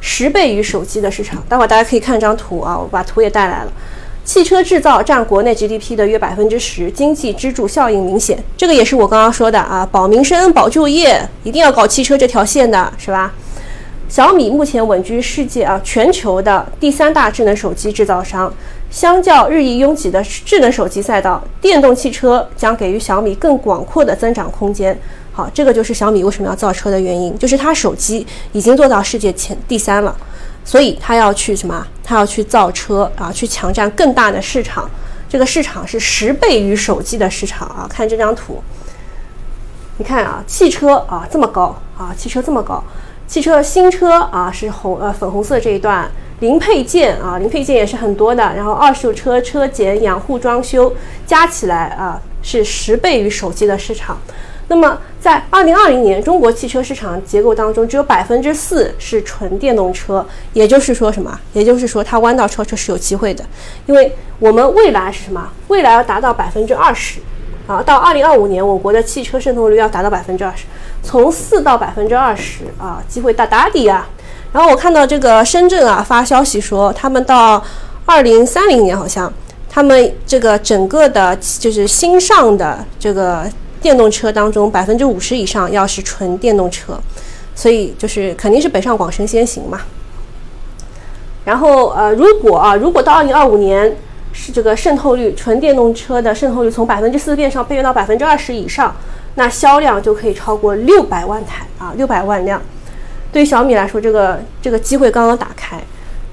[0.01, 1.41] 十倍于手机的市场。
[1.47, 3.71] 待会儿大家可以看张图啊，我把图也带来了。
[4.25, 8.43] 汽车制造占国内 GDP 的约百分之十，经济支柱效应明显。
[8.57, 13.31] 这个也是我刚刚说的啊，保民生、保就业，一定要搞汽车这条线的，是吧？
[14.09, 18.51] 小米目前稳居世界啊全球的第三大智能手机制造商。
[18.89, 24.97] 相较日益拥挤的智能手机赛道，电动汽车将给予小米更广阔的增长空间。
[25.33, 30.15] 好，这个就是小米为什么要造车的原因，就是它手机已经做到世界前第三了。
[30.65, 31.88] 所以他要去什么？
[32.04, 34.89] 他要去造车啊，去抢占更大的市场。
[35.28, 37.88] 这个市场是十倍于手机的市场啊！
[37.89, 38.63] 看这张图，
[39.97, 42.82] 你看啊，汽车啊这么高啊，汽车这么高，
[43.28, 54.17] 汽车新车啊是红呃粉红色这一段，零配件啊零配件也是很多的，然后二手车车检养护装修加起来啊是十倍于手机的市场。
[54.67, 61.39] 那么，在二零二零年，中国汽车市场结构当中，只有百分之四是纯电动车，也就是说什么？
[61.54, 63.45] 也就是说，它弯道超车是有机会的，
[63.86, 65.47] 因为我们未来是什么？
[65.67, 67.19] 未来要达到百分之二十，
[67.67, 70.63] 啊，到二零二五年，我国的汽车渗透率要达到百分之二十，
[71.04, 74.10] 从四到百分之二十啊，机会大大的啊。
[74.51, 77.63] 然后我看到这个深圳啊发消息说，他们到
[78.04, 79.32] 二零三零年好像，
[79.69, 83.47] 他们这个整个的就是新上的这个。
[83.86, 87.00] 电动车当中百分之五十以上要是纯电动车，
[87.54, 89.82] 所以就是肯定是北上广深先行嘛。
[91.45, 93.95] 然后呃，如果啊，如果到二零二五年
[94.34, 98.95] 是这个渗透率，纯电动车的渗透率从百分之四变上变到百分之二十以上，
[99.36, 102.60] 那销量就可以超过六百万台啊，六百万辆。
[103.32, 105.80] 对于小米来说，这个这个机会刚刚打开。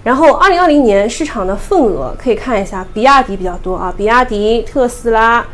[0.04, 5.44] 然后二零二零年市场的份额可以看一下，比亚迪比较多啊，比亚迪、特斯拉。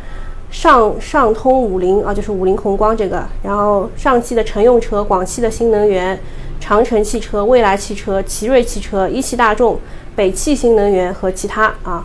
[0.51, 6.19] 上上通五菱啊，就是五菱宏光这个，然后上汽的乘用车、广汽的新能源、
[6.59, 9.79] 长城汽车、蔚来汽车、奇瑞汽车、一汽大众、
[10.15, 12.03] 北汽新能源和其他啊，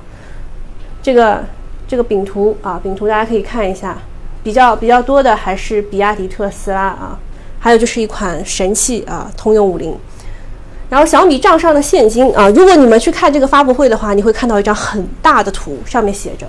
[1.03, 1.45] 这个
[1.89, 3.97] 这个饼图啊，饼图大家可以看一下，
[4.43, 7.19] 比较比较多的还是比亚迪、特斯拉啊，
[7.59, 9.97] 还有就是一款神器啊，通用五菱。
[10.91, 16.47] 然后小米账上的现金啊，如果你们去看这个发布会的话，你会看到一张很大的图，上面写着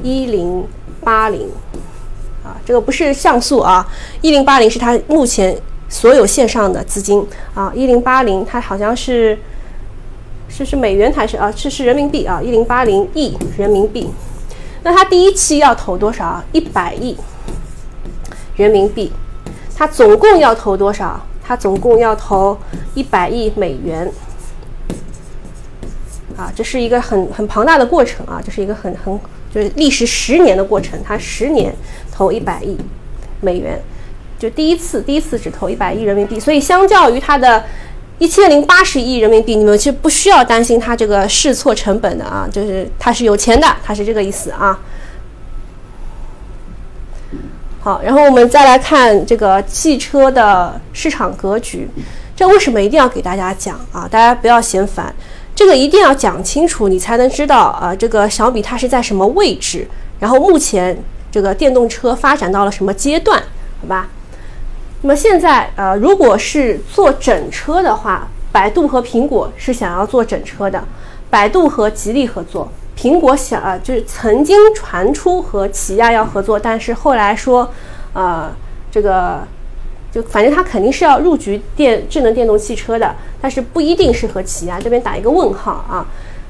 [0.00, 0.64] 一零。
[1.04, 1.48] 八零，
[2.42, 3.86] 啊，这个不是像素啊，
[4.22, 5.56] 一零八零是它目前
[5.88, 9.38] 所有线上的资金啊，一零八零它好像是
[10.48, 11.52] 是是美元还是啊？
[11.54, 14.08] 是是人民币啊，一零八零亿人民币。
[14.82, 16.42] 那它第一期要投多少？
[16.52, 17.16] 一百亿
[18.56, 19.12] 人民币。
[19.76, 21.20] 它总共要投多少？
[21.42, 22.56] 它总共要投
[22.94, 24.10] 一百亿美元。
[26.36, 29.18] 啊，这是一个很很庞大的过程啊，这是一个很很。
[29.54, 31.72] 就是历时十年的过程，他十年
[32.10, 32.76] 投一百亿
[33.40, 33.80] 美元，
[34.36, 37.64] 就第一次第一次只投一百亿人民币，所以相较于他的
[38.18, 44.76] 一千零八十亿人民币，你们其实不需要担心他这个试错成本的啊，就是他是有钱的，他是这个意思啊。
[47.80, 51.88] 好，然后我们再来看这个汽车的市场格局，
[52.34, 54.08] 这为什么一定要给大家讲啊？
[54.10, 55.14] 大家不要嫌烦，
[55.54, 59.88] 这个一定要讲清楚，你才能知道啊，这个小米它是在什么位置，
[60.18, 60.98] 然后目前
[61.30, 63.40] 这个电动车发展到了什么阶段，
[63.80, 64.08] 好吧？
[65.02, 70.82] 那么现在呃，如果是做整车的话，百度和苹果是想要做整车的，
[71.30, 72.72] 百度和吉利合作。
[72.96, 77.70] 苹果想啊，就是曾经传出和起亚要合作，但是后来说，
[78.12, 78.50] 呃，
[78.90, 79.42] 这个
[80.14, 86.06] 就反正它肯定是要入局电智能电动汽车的，但是不一定是和起亚这边打一个问号啊。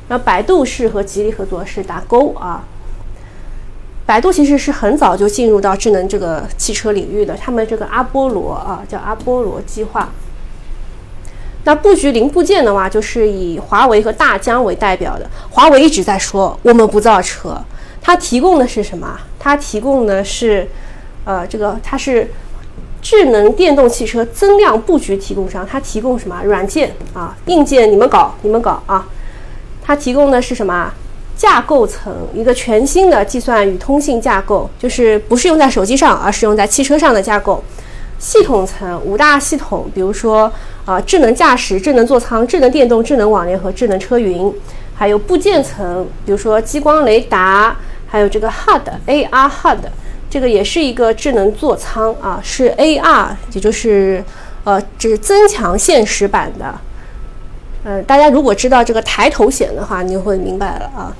[0.09, 2.63] 那百度是和吉利合作，是打勾啊。
[4.05, 10.11] 百度其实是很早就进入到智能这个汽车领域的，他们这个阿波罗啊，叫阿波罗计划。
[11.65, 15.27] 那布局零部件的话，就是以华为和大疆为代表的。
[15.49, 17.59] 华为一直在说我们不造车，
[18.03, 19.19] 它提供的是什么？
[19.39, 20.69] 它提供的是，
[21.25, 22.31] 呃，这个它是
[23.05, 25.65] 智能电动汽车增量布局提供商。
[25.65, 26.43] 它提供什么？
[26.43, 29.07] 软件啊，硬件你们搞，你们搞啊。
[29.83, 30.91] 它提供的是什么？
[31.37, 37.63] 架构层，一个全新的计算与通信架构，就是不是用在手机上，而是用在汽车上的架构。
[38.19, 40.51] 系统层五大系统，比如说
[40.87, 44.51] 啊，智能驾驶、智能座舱、智能电动、智能网联和智能车云，
[44.95, 49.79] 还有部件层，比如说激光雷达，还有这个 HUD AR HUD，
[50.35, 54.21] 这个也是一个智能座舱啊，是 AR，也就是
[54.65, 56.75] 呃，这是增强现实版的。
[57.85, 61.15] 呃，大家如果知道这个抬头显的话，你就会明白了啊。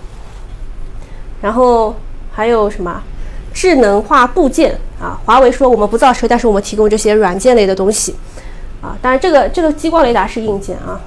[1.41, 1.95] 然后
[2.33, 3.01] 还有什么？
[3.53, 8.17] 智能化部件啊，华为说我们不造车，但是我们提供这些软件类的东西
[8.83, 8.99] 啊。
[9.01, 11.01] 当然，这个这个激光雷达是硬件啊，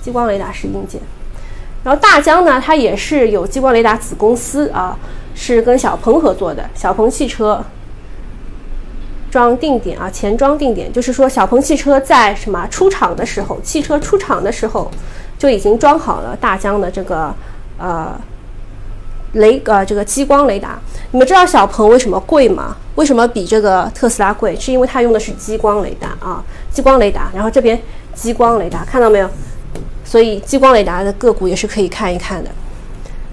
[0.00, 0.98] 激光雷达是硬件。
[1.84, 4.98] 然后大疆呢，它也是有激光雷达子公司啊，
[5.38, 6.68] 是跟小鹏合作的。
[6.74, 7.64] 小鹏汽车
[9.30, 14.90] 装定点啊，前装定点，就是说小鹏汽车在什么出厂的时候，汽车出厂的时候
[15.38, 17.32] 就已经装好了大疆的这个
[17.78, 18.20] 呃。
[19.34, 22.74] 雷呃，这个激光雷达，你们知道小鹏为什么贵吗？
[22.94, 24.56] 为什么比这个特斯拉贵？
[24.56, 27.30] 是因为它用的是激光雷达啊，激光雷达。
[27.34, 27.78] 然后这边
[28.14, 29.28] 激光雷达看到没有？
[30.02, 32.50] 所以激光雷达的个股也是可以看一看的。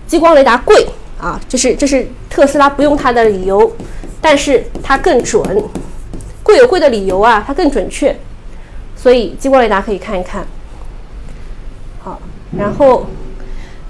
[0.05, 0.85] 激光雷达贵
[1.25, 3.75] 啊，这是这是特斯拉不用它的理由，
[4.21, 5.41] 但是它更准。
[6.43, 8.15] 贵有贵的理由啊，它更准确。
[8.95, 10.45] 所以激光雷达可以看一看。
[12.03, 12.21] 好，
[12.57, 13.07] 然后。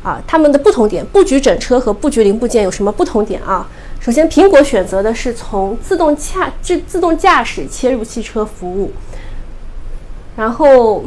[0.06, 3.67] 啊，它们的不同点，布局整车和布局零部件有什么不同点啊？
[4.00, 8.91] 首先，苹果选择的是从自动驾自自动驾驶切入汽车服务，
[10.38, 11.04] 然后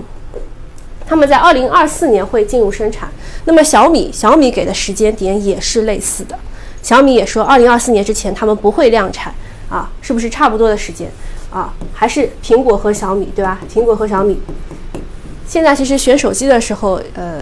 [1.08, 3.08] 他们在二零二四年会进入生产。
[3.46, 6.38] 那么小米，小米给的时间点也是类似的，
[6.82, 9.34] 小米也说二零二四年之前他们不会量产
[9.70, 11.10] 啊，是不是差不多的时间
[11.50, 11.72] 啊？
[11.94, 13.58] 还是苹果和小米对吧？
[13.72, 14.38] 苹果和小米，
[15.46, 17.40] 现在其实选手机的时候，呃。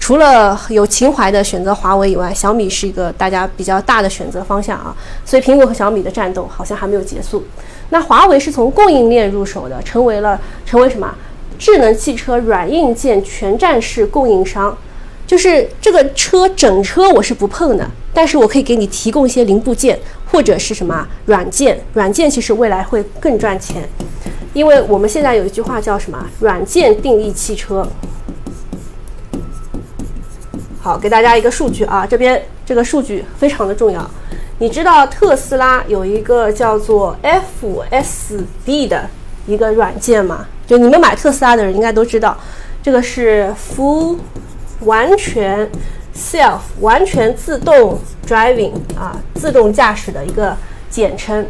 [0.00, 4.96] 除了有情怀的选择华为以外，小米是一个大家比较大的选择方向啊。
[5.26, 7.44] 所以苹果和小米的战斗好像还没有结束。
[7.90, 11.14] 那华为是从供应链入手的，成为了成为什么？
[11.58, 14.76] 智能汽车软硬件全站式供应商。
[15.26, 19.98] 就是这个车整车我是不碰的，但是我可以给你提供一些零部件
[20.30, 21.78] 或者是什么软件。
[21.92, 23.86] 软件其实未来会更赚钱，
[24.54, 26.18] 因为我们现在有一句话叫什么？
[26.40, 27.86] 软件定义汽车。
[30.80, 34.10] 好，给大家一个数据啊，这边这个数据非常的重要。
[34.58, 39.10] 你知道特斯拉有一个叫做 FSD 的
[39.48, 40.46] 一个软件嘛？
[40.66, 42.36] 就你们买特斯拉的人应该都知道，
[42.82, 44.18] 这个是 Full
[44.82, 45.68] 完全
[46.14, 50.56] Self 完全自动 Driving 啊，自动驾驶的一个
[50.90, 51.46] 简称。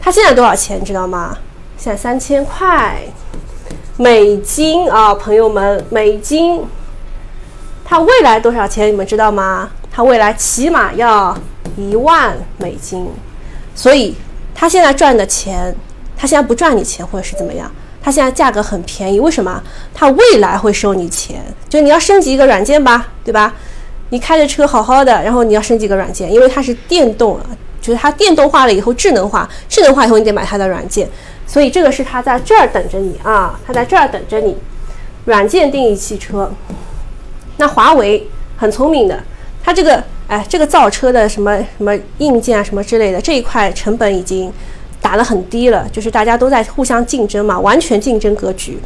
[0.00, 0.84] 它现在多少钱？
[0.84, 1.38] 知道吗？
[1.78, 3.00] 现在三千块
[3.96, 6.62] 美金啊，朋友们，美金。
[7.84, 8.88] 它未来多少钱？
[8.88, 9.70] 你们知道吗？
[9.92, 11.36] 它未来起码要
[11.76, 13.08] 一万美金，
[13.74, 14.16] 所以
[14.54, 15.74] 它现在赚的钱，
[16.24, 17.70] 它现在不赚你钱，或者是怎么样？
[18.02, 19.62] 它现在价格很便宜，为什么？
[19.92, 23.52] 它未来会收你钱，就你要升级一个软件吧，对吧？
[24.08, 27.44] 你开着车好好的，然后你要升级个软件，因为它是电动啊，
[27.78, 31.06] 就是它电动化了以后智能化，智能化以后你得买它的软件，
[31.46, 34.56] 所以这个是它在这儿等着你啊，它在这儿等着你，
[35.26, 36.50] 软件定义汽车。
[37.58, 39.22] 那华为很聪明的，
[39.62, 44.50] 它这个哎，这个造车的什么什么硬件啊，什么之类的这一块成本已经
[45.04, 48.78] 打得很低了，就是大家都在互相竞争嘛，完全竞争格局。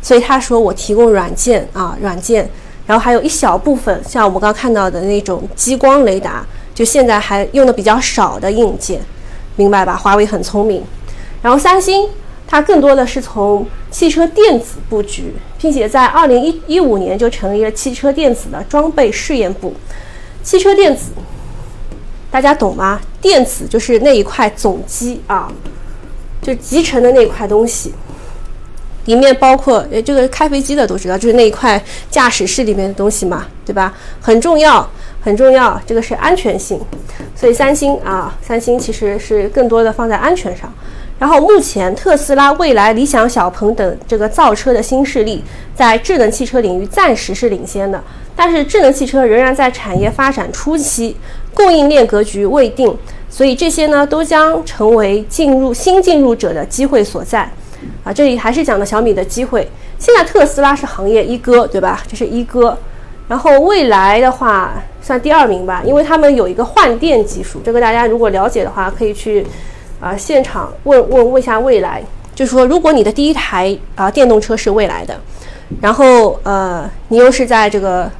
[0.00, 2.48] 所以他说我提供软件啊，软件，
[2.86, 8.98] 然后还有一小部分像我们刚看到的那种激光雷达，就现在还用的比较少的硬件。
[9.56, 9.94] 明白吧？
[9.94, 10.82] 华为很聪明。
[11.42, 12.08] 然后三星，
[12.46, 19.74] 它更多的是从汽车电子布局，并且在二零一一五年就成立了汽车电子的装备试验部。
[20.42, 21.10] 汽车电子，
[22.30, 23.00] 大家懂吗？
[23.20, 25.50] 电子就是那一块总机啊，
[26.42, 27.92] 就集成的那块东西，
[29.06, 33.94] 里面包括呃这个开飞机的都知道，就是那一块驾驶室里面的东西嘛，对吧？
[34.20, 34.88] 很重要，
[35.20, 36.80] 很重要，这个是安全性。
[37.34, 40.72] 所以三星啊，三星其实是更多的放在安全上。
[41.18, 45.42] 然后目前特斯拉、未来、理想、小鹏等这个造车的新势力，
[45.74, 48.02] 在智能汽车领域暂时是领先的，
[48.36, 51.16] 但是智能汽车仍然在产业发展初期，
[51.54, 52.94] 供应链格局未定，
[53.30, 57.50] 所以这些呢都将成为进入新进入者的机会所在。
[58.04, 59.66] 啊，这里还是讲的小米的机会。
[59.98, 62.02] 现在特斯拉是行业一哥，对吧？
[62.06, 62.76] 这是一哥。
[63.26, 69.46] 然后未来的话算第二名吧，因为他们有一个换电技术，这个大家如果了解的话，可以去。
[70.00, 72.02] 啊，现场问问问一下未来，
[72.34, 75.18] 就是说，如果你的第一台啊电动车是未来的，
[75.80, 78.10] 然后呃，你又是在这个，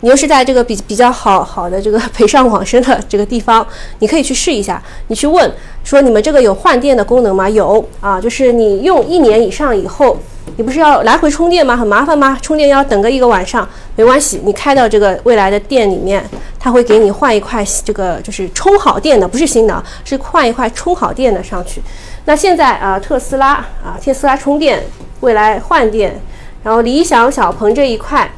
[0.00, 3.66] 你又是在这个比比较好好的这个 北上广深的这个地方，
[3.98, 5.52] 你可以去试一下，你去问
[5.84, 7.48] 说你们这个有换电的功能吗？
[7.48, 10.16] 有啊，就是你用一年以上以后。
[10.56, 11.76] 你不是要来回充电吗？
[11.76, 12.38] 很麻烦吗？
[12.42, 13.66] 充电要等个一个晚上，
[13.96, 16.22] 没关系，你开到这个未来的店里面，
[16.58, 21.82] 他会给你换一块这个就是充好电的，不是新的，是换一块充好电的上去。
[22.24, 24.82] 那现在啊，特斯拉啊，特斯拉充电，
[25.20, 26.20] 未来换电，
[26.62, 28.30] 然后理想、小鹏这一块。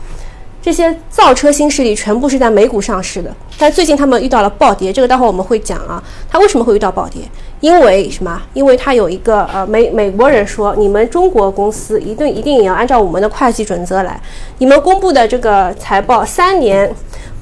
[0.64, 6.02] 这些造车新势力全部是在美股上市的，但最近他们遇到了暴跌，这个待会我们会讲啊。
[6.26, 7.20] 它为什么会遇到暴跌？
[7.60, 8.40] 因为什么？
[8.54, 14.18] 因为它有一个呃美美国人说，你们中国公司一定一定也要按照我们的会计准则来，
[14.56, 16.90] 你们公布的这个财报三年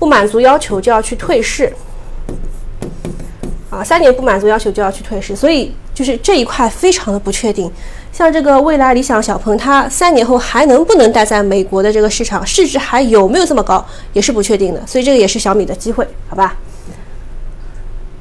[0.00, 1.72] 不满足要求就要去退市，
[3.70, 7.70] 啊，三年不满足要求就要去退市，所以就是这一块非常的不确定。
[8.12, 14.86] 像这个未来、理想、小鹏，它三年后还能不能待在美国的这个市场，市值还有没有这么高，也是不确定的。
[14.86, 16.54] 所以这个也是小米的机会，好吧？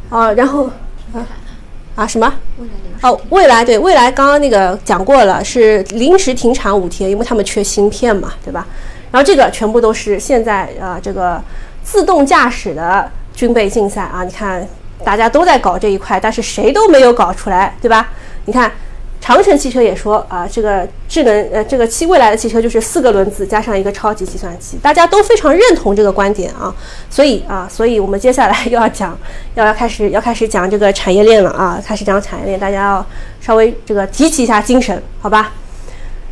[0.09, 0.69] 啊，然后
[1.13, 1.27] 啊
[1.95, 2.33] 啊什么？
[3.01, 8.65] 哦，未来对未来刚刚那个讲过了，是临时停产五天，因为他们缺芯片嘛，对吧？
[9.11, 11.41] 然后这个全部都是现在啊这个
[11.83, 14.65] 自动驾驶的军备竞赛啊，你看
[15.03, 18.09] 大家都在搞这一块，但是谁都没有搞出来，对吧？
[18.45, 18.71] 你看。
[19.21, 26.73] 长城汽车也说啊，这个智能呃，这个汽未来的汽车就是四个轮子加上一个超级计算机，大家都非常认同这个观点啊。
[27.07, 29.15] 所以啊，所以我们接下来又要讲，
[29.53, 33.05] 要要开始要开始讲这个产业链了啊，开始讲产业链，大家要
[33.39, 35.53] 稍微这个提起一下精神，好吧？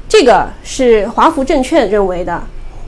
[0.09, 2.41] 这个是华福证券认为的，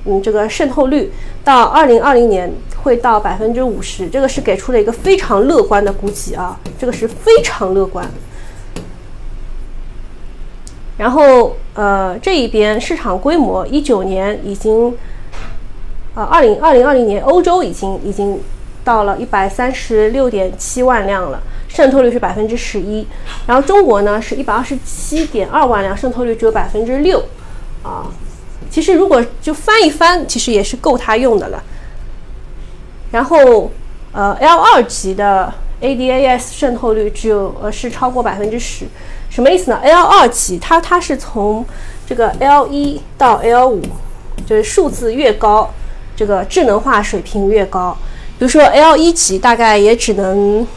[0.05, 8.09] 嗯，这个渗透率到二零二零年会到百分之五十，这个是给出了一个非常乐观的估计啊，这个是非常乐观。
[11.01, 14.95] 然后，呃，这一边市场规模，一九年已经，
[16.13, 18.39] 呃，二零二零二零年，欧洲已经已经
[18.83, 23.07] 到了一百三十六点七万辆了，渗透率是百分之十一。
[23.47, 27.25] 然后中国呢是一百二十七点二万辆，渗透率只有百分之六，
[27.81, 28.05] 啊，
[28.69, 31.63] 其实如果就翻一翻，其实也是够它用的了。
[33.09, 33.71] 然后，
[34.11, 38.85] 呃，L 二级的 ADAS 渗透率只有呃是超过百分之十。
[39.31, 41.65] 什么意思呢？L 二级，它它是从
[42.05, 43.81] 这个 L 一到 L 五，
[44.45, 45.73] 就是数字越高，
[46.17, 47.97] 这个智能化水平越高。
[48.37, 50.67] 比如说 L 一级大概也只能，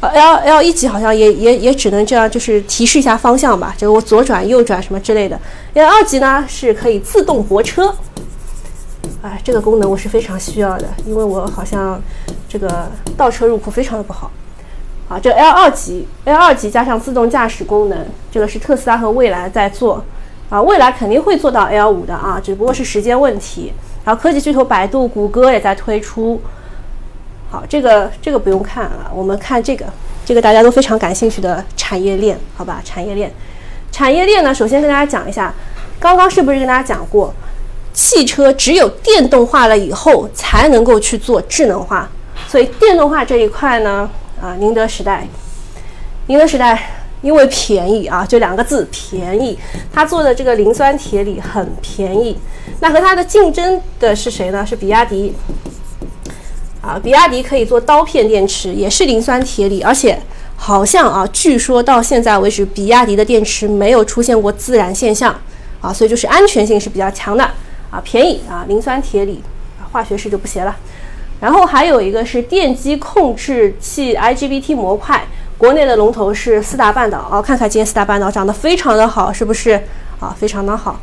[0.00, 5.40] 呃，L L 一级好像也也也只能这样，就是提示一下方向吧，就我左转右转什么之类的。
[5.72, 7.94] L 二级呢是可以自动泊车，
[9.22, 11.98] 哎，这个功能我是非常需要的，因为我好像
[12.46, 14.30] 这个倒车入库非常的不好。
[15.08, 17.98] 啊，这 L 二级，L 二级加上自动驾驶功能，
[18.30, 20.04] 这个是特斯拉和蔚来在做，
[20.50, 23.72] 啊，未来肯定会做到 L 五的啊，只不过是时间问题。
[24.04, 26.38] 然后科技巨头百度、谷歌也在推出。
[27.50, 29.86] 好，这个这个不用看啊，我们看这个，
[30.26, 32.82] 这个大家都非常感兴趣的产业链，好吧？
[32.84, 33.32] 产业链，
[33.90, 35.54] 产业链呢，首先跟大家讲一下，
[35.98, 37.32] 刚刚是不是跟大家讲过，
[37.94, 42.10] 汽车只有电动化了以后才能够去做智能化，
[42.46, 44.10] 所以电动化这一块呢。
[44.40, 45.26] 啊，宁德时代，
[46.26, 46.90] 宁德时代
[47.22, 49.58] 因为便宜啊，就两个字便宜。
[49.92, 52.38] 它做的这个磷酸铁锂很便宜。
[52.80, 54.64] 那和它的竞争的是谁呢？
[54.64, 55.34] 是比亚迪。
[56.80, 60.18] 啊，比亚迪可以做刀片电池，也是磷酸铁锂，而且
[60.56, 65.36] 好像啊，据说到现在为止，比亚迪的电池没有出现过自燃现象
[65.80, 67.44] 啊，所以就是安全性是比较强的
[67.90, 69.42] 啊，便宜啊，磷酸铁锂，
[69.90, 70.74] 化学式就不写了。
[71.40, 75.24] 然后还有一个是电机控制器 IGBT 模块，
[75.56, 79.80] 国内的龙头是四大半岛啊，看看今天四大半岛涨得非常的好，是不是
[80.18, 80.34] 啊？
[80.38, 81.00] 非常的好。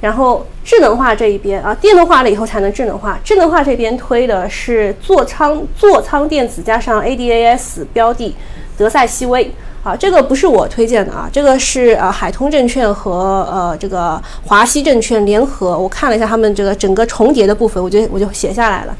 [0.00, 3.18] 然后智能化这一边啊，电动化了以后才能智能化。
[3.24, 8.36] 智能化这边推的是座舱座舱电子加上 ADAS 标的，
[8.76, 9.50] 德赛西威
[9.82, 18.94] 啊，这个不是我推荐的啊，这个是呃海通证券和呃这个华西证券联合，我看了一下他们这个整个重叠的部分，我就我就写下来了。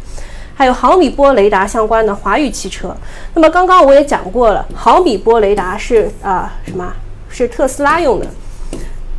[0.54, 2.96] 还有毫米波雷达相关的华宇汽车，
[3.34, 6.92] 那么刚刚我也讲过了，毫米波雷达是啊什么？
[7.28, 8.26] 是特斯拉用的。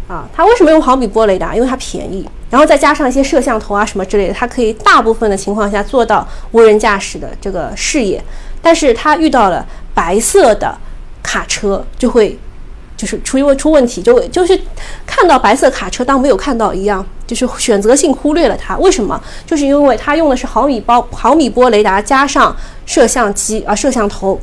[0.07, 1.55] 啊，它为什么用毫米波雷达？
[1.55, 8.23] 因为它便宜，然后再加上一些摄像头啊什么之类的，它可以大部分的情况下做到无人驾驶的这个视野。
[8.61, 9.65] 但是它遇到了
[9.95, 10.77] 白色的
[11.23, 12.37] 卡车，就会
[12.97, 14.59] 就是出问出问题，就就是
[15.05, 18.77] 看到白色卡车当没有看到一样，就是选择性忽略了它。
[18.77, 19.21] 为什么？
[19.45, 24.39] 就是因为它用的是毫米包毫米波雷达加上摄像机啊摄像头，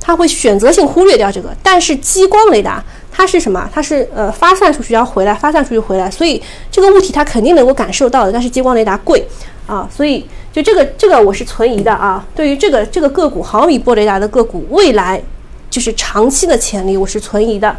[0.00, 1.50] 它会选择性忽略掉这个。
[1.62, 2.82] 但是激光雷达。
[3.10, 3.68] 它是什么？
[3.74, 6.40] 它是呃发散出去然后回来，发散出去回来，所以
[6.70, 8.30] 这个物体它肯定能够感受到的。
[8.30, 9.26] 但是激光雷达贵
[9.66, 12.24] 啊，所以就这个这个我是存疑的啊。
[12.36, 15.20] 对于这个这个个股毫米波雷达的个股，未来
[15.70, 17.76] 就是长期的潜力我是存疑的。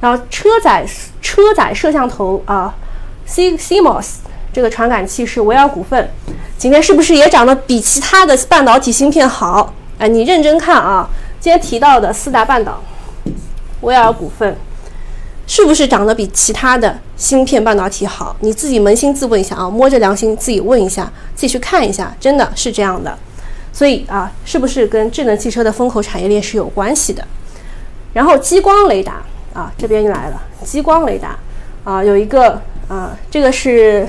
[0.00, 0.86] 然后车载
[1.22, 2.74] 车载摄像头啊
[3.24, 4.06] ，C CMOS
[4.52, 6.10] 这个传感器是维尔股份，
[6.58, 9.72] 今天是不是也涨得比其他的半导体芯片好？
[9.98, 11.08] 哎，你认真看啊，
[11.40, 12.82] 今天提到的四大半导。
[13.80, 14.56] 威尔股份
[15.46, 18.34] 是不是涨得比其他的芯片半导体好？
[18.40, 23.18] 你自己扪心自问一下啊，摸着良心自己问一下，自己去看一下，真的是这样的。
[23.74, 27.26] 所以啊，是不是跟智能汽车的风口产业链是有关系的？
[28.12, 31.36] 然后激光雷达啊，这边又来了，激光雷达
[31.82, 34.08] 啊，有一个啊，这个是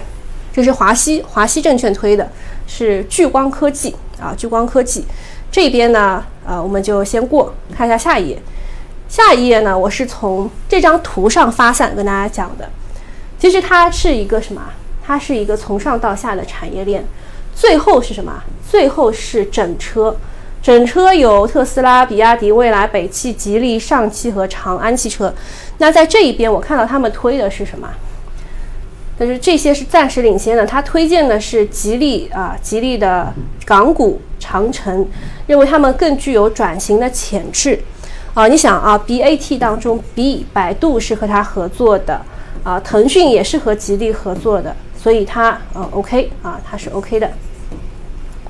[0.54, 2.30] 这是华西华西证券推的，
[2.68, 5.04] 是聚光科技啊，聚光科技
[5.52, 8.40] 这边呢，呃，我们就先过看一下下一页。
[9.10, 12.70] 下一页呢，我是从这张图上发散跟大家讲的。
[13.40, 14.62] 其实它是一个什么？
[15.04, 17.04] 它是一个从上到下的产业链。
[17.56, 18.44] 最后是什么？
[18.76, 20.14] 最后是整车。
[20.62, 25.34] 整车有特斯拉、比亚迪、蔚来、北汽、吉利、上汽和长安汽车。
[25.78, 27.88] 那在这一边，我看到他们推的是什么？
[29.18, 30.66] 但是这些是暂时领先的。
[30.66, 33.34] 他推荐的是吉利啊，吉利的
[33.66, 35.08] 港股长城，
[35.48, 37.80] 认为他们更具有转型的潜质。
[38.34, 42.22] 啊，你想啊，BAT 当中，B 百度是和它合作的，
[42.66, 47.32] 啊，腾讯也是和吉利合作的，所以它呃 OK 啊，它是 OK 的。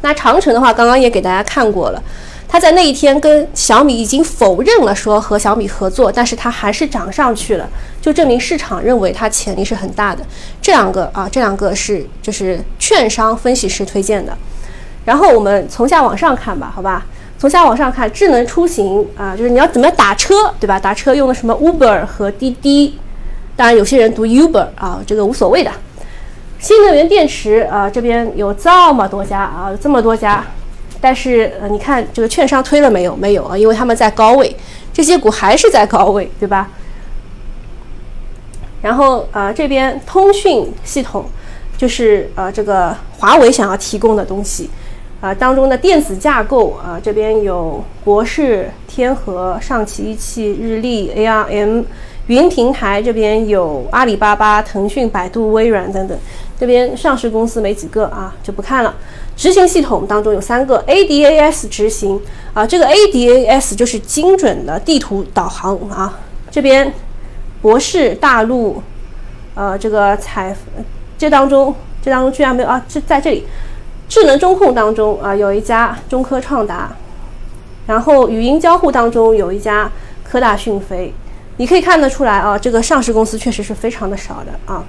[0.05, 2.03] 那长城的话，刚刚也给大家看过了，
[2.47, 7.67] 它在那一天跟小米已经否认了说和小米合作，但是它还是涨上去了，
[7.99, 10.23] 就证明市场认为它潜力是很大的。
[10.61, 14.37] 这两个啊，这两个是就是券商分析师推荐的。
[15.05, 17.03] 然后我们从下往上看吧，好吧。
[17.39, 20.79] 从下往上看，智能出行啊，就是你要怎么打车，对吧？
[20.79, 22.99] 打车用的什么 Uber 和滴滴，
[23.55, 25.71] 当然有些人读 Uber 啊，这个无所谓的。
[26.65, 30.43] 新能源电池啊，这边有这么多家啊，这么多家，
[30.99, 33.15] 但是呃，你看这个券商推了没有？
[33.15, 34.57] 没有啊，因为他们在高位，
[34.91, 36.71] 这些股还是在高位，对吧？
[38.81, 41.25] 然后啊，这边通讯系统
[41.77, 44.67] 就是呃，这个华为想要提供的东西。
[45.21, 51.85] 啊，当中的电子架构啊，这边有博士、天河、上汽一汽、日立、ARM，
[52.27, 56.15] 云平台这边有阿里巴巴、腾讯、百度、微软等等，
[56.59, 58.95] 这边上市公司没几个啊，就不看了。
[59.35, 62.21] 执行系统当中有三个 ADAS 执行
[62.53, 66.19] 啊，这个 ADAS 就是精准的地图导航啊。
[66.49, 66.93] 这边
[67.61, 68.81] 博士、大陆，
[69.55, 70.55] 呃，这个采
[71.17, 73.45] 这当中这当中居然没有啊，这在这里。
[74.07, 76.95] 智能中控当中啊，有一家中科创达，
[77.87, 79.91] 然后语音交互当中有一家
[80.23, 81.11] 科大讯飞，
[81.57, 84.85] 你可以看得出来啊，这个上市公司确实是非常的少的啊。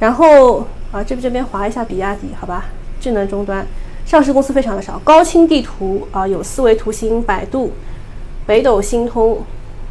[0.00, 2.64] 然后啊，这边这边划一下比亚迪，好吧，
[3.00, 3.64] 智能终端
[4.04, 7.72] 上市公司非常的少，高清地图啊，有思维图形、百度、
[8.44, 9.44] 北斗星通，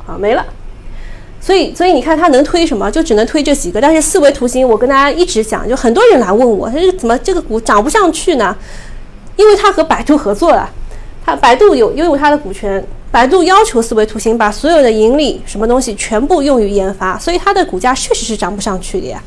[0.05, 0.45] 啊没了。
[1.41, 3.79] 所以，所以你看它能推什么，就只能推这几个。
[3.79, 8.53] 但是四维图形，我跟大家一直讲，就很多人来问我，他说怎么这个股涨不上去呢？
[9.37, 10.69] 因为它和百度合作了，
[11.25, 19.23] 它百度有拥有它的股权，百度要求四维图形把所有的盈利什么东西全部用于研发，所以它的股价确实是涨不上去的呀，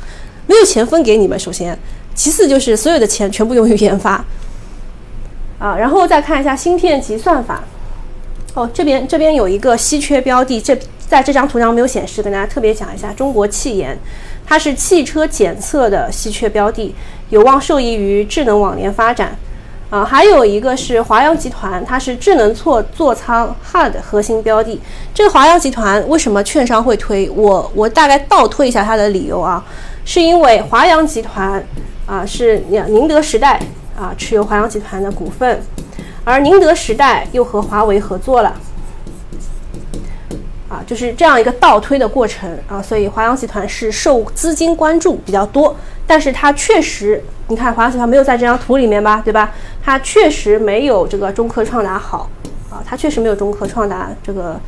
[0.52, 1.38] 没有钱分给你们。
[1.38, 1.76] 首先，
[2.14, 4.22] 其次就是所有的钱全部用于研发，
[5.58, 7.64] 啊，然后再看一下芯片及算法。
[8.52, 10.78] 哦，这边这边有一个稀缺标的，这。
[11.12, 13.98] 在这张图上没有显示，跟大家特别讲一下，中国汽研，
[14.46, 16.94] 它是汽车检测的稀缺标的，
[17.28, 19.36] 有望受益于智能网联发展。
[19.90, 24.80] 啊，还有一个是华阳集团，它是智能座座舱 HUD 核心标的。
[25.12, 27.28] 这个华阳集团为什么券商会推？
[27.28, 29.62] 我我大概倒推一下它的理由啊，
[30.04, 31.64] 是因为华阳集团
[32.06, 33.60] 啊是宁宁德时代
[33.96, 35.62] 啊持有华阳集团的股份，
[36.24, 38.54] 而宁德时代又和华为合作了，
[40.68, 45.76] 啊，就是这样一个倒推的过程啊，所以华阳集团是受资金关注比较多，
[46.06, 47.22] 但是它确实。
[47.48, 49.52] 你看华阳集团没有在这张图里面吧，对吧？
[49.84, 52.30] 它确实没有这个中科创达好
[52.70, 54.58] 啊，它确实没有中科创达这个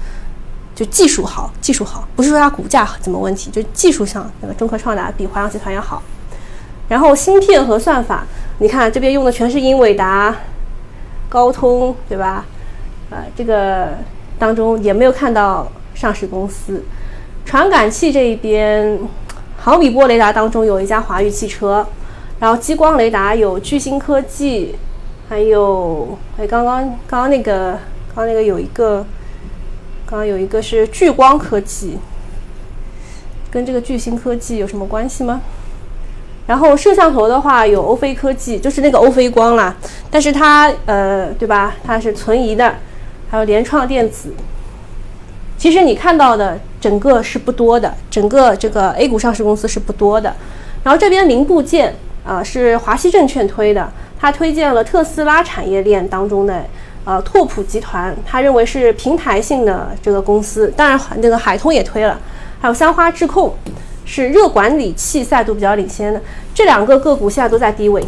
[0.75, 6.03] 就技术好，技术好，不是说它股价怎么问题，就技术上那个中科创达比华阳集团要好。
[6.89, 8.27] 然后芯片和算法，
[8.59, 10.35] 你看这边用的全是英伟达、
[11.29, 12.45] 高通，对吧？
[13.11, 13.91] 呃，这个
[14.39, 16.83] 当中也没有看到上市公司。
[17.45, 18.99] 传感器这一边，
[19.57, 21.87] 毫米波雷达当中有一家华域汽车。
[22.41, 24.75] 然后激光雷达有巨星科技，
[25.29, 27.71] 还有哎，刚刚刚刚那个
[28.09, 29.07] 刚刚那个有一个，
[30.07, 31.99] 刚刚有一个是聚光科技，
[33.51, 35.41] 跟这个巨星科技有什么关系吗？
[36.47, 39.75] 然后摄像头的话有欧菲科技，就是那个欧菲光啦，
[40.11, 41.75] 但是它呃对吧？
[41.83, 42.75] 它是存疑的，
[43.31, 44.33] 还有联创电子。
[45.57, 50.35] 其实你看到的整个是不多的，整个这个 A 股上市公司是不多的。
[50.83, 51.95] 然后这边零部件。
[52.27, 56.65] 啊，是华西证券推的，它推荐了特斯拉产业链当中的
[57.05, 60.73] 呃拓普集团，他认为是平台性的这个公司。
[60.77, 62.21] 当然，那个海通也推了，
[62.61, 63.55] 还有三花智控
[64.05, 66.21] 是热管理器赛道比较领先的，
[66.55, 68.05] 这两个个股现在都在低位。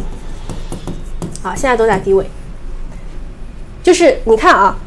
[1.43, 2.25] 啊，现在都在低位。
[3.83, 4.77] 就是你看啊，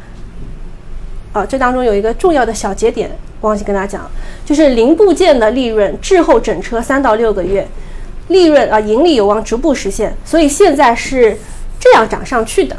[1.33, 3.09] 啊，这当中有一个重要的小节点
[3.41, 4.11] 忘记跟大家讲，
[4.45, 7.67] 就是零部件的利润滞后整车三到六个月。
[8.27, 11.37] 利润啊，盈利有望逐步实现，所以现在是
[11.77, 12.77] 这样涨上去的，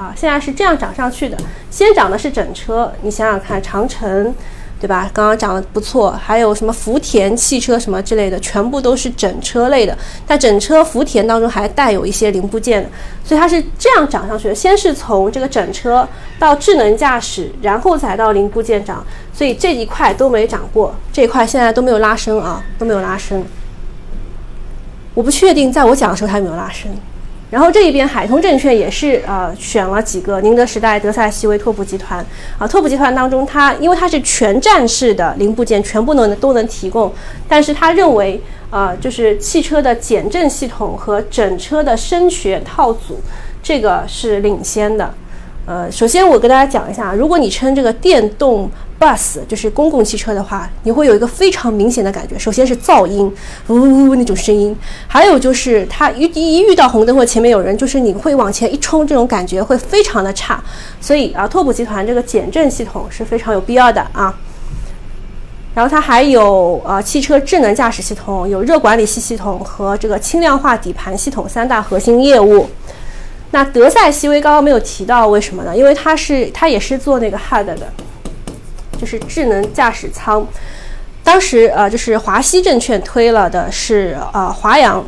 [0.00, 1.36] 啊，现在是这样涨上去的。
[1.70, 4.34] 先涨的是整车，你想想看，长城，
[4.80, 5.10] 对吧？
[5.12, 9.94] 刚刚涨得不错，还有什么福田汽车什么之类的，全部都是整车类的。
[10.26, 12.88] 但整车福田当中还带有一些零部件的，
[13.22, 14.54] 所以它是这样涨上去的。
[14.54, 23.44] 先是从这个整车到智能驾驶，然后才到零部件涨，所以这一块都没涨过，这一块现在都没有拉升啊，都没有拉升。
[25.12, 26.90] 我不确定，在我讲的时候它有没有拉升。
[27.50, 32.24] 然后这一边海通证券也是呃选了几个宁德时代、德赛西威、拓普集团
[32.58, 32.66] 啊。
[32.66, 37.12] 拓普集团当中，它因为它是全站式的零部件，全部能都能提供，
[37.48, 38.40] 但是他认为
[38.70, 43.20] 啊，就是汽车的减震系统和整车的声学套组，
[43.60, 45.12] 这个是领先的。
[45.70, 48.68] 呃，首先我跟大家讲一下，如果你称这个电动。
[49.00, 52.38] bus 就是公共汽车的话，你会有一个非常明显的感觉。
[52.38, 53.34] 首先是噪音，
[53.68, 54.76] 呜呜呜那种声音，
[55.08, 60.62] 还有就是它一一遇到红灯或前面有人，就是你会往前一冲，这种感觉会非常的差。
[61.00, 64.38] 所以啊，拓普集团这个减震系统是非常有必要的啊。
[65.74, 72.68] 然后它还有啊，汽车智能驾驶系统、有热管理器系统和这个轻量化底盘系统三大核心业务。
[73.52, 75.76] 那德赛西威刚刚没有提到，为什么呢？
[75.76, 77.78] 因为它是它也是做那个 HUD 的。
[78.98, 80.46] 就是智能驾驶舱，
[81.24, 85.02] 当时呃，就是华西证券推了的是呃华阳，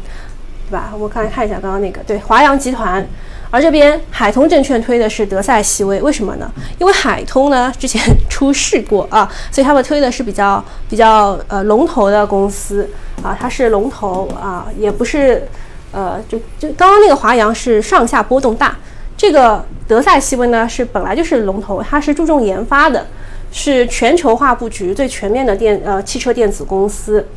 [0.66, 0.94] 对吧？
[0.98, 3.06] 我看看一下刚刚那个，对华阳集团，
[3.50, 6.50] 而这边海通证券推的是德赛西威，为什么呢？
[6.78, 12.88] 因为海通呢之前 出事过啊，所以他们推的是比较比较呃龙头的公司
[13.22, 15.46] 啊，它是龙头啊，也不是
[15.92, 18.76] 呃就就刚刚那个华阳是上下波动大，
[19.16, 23.06] 这个德赛西威呢是本来就是龙头，它是注重研发的。
[23.54, 27.28] 是全球化布局最全面的电呃汽车电子公司，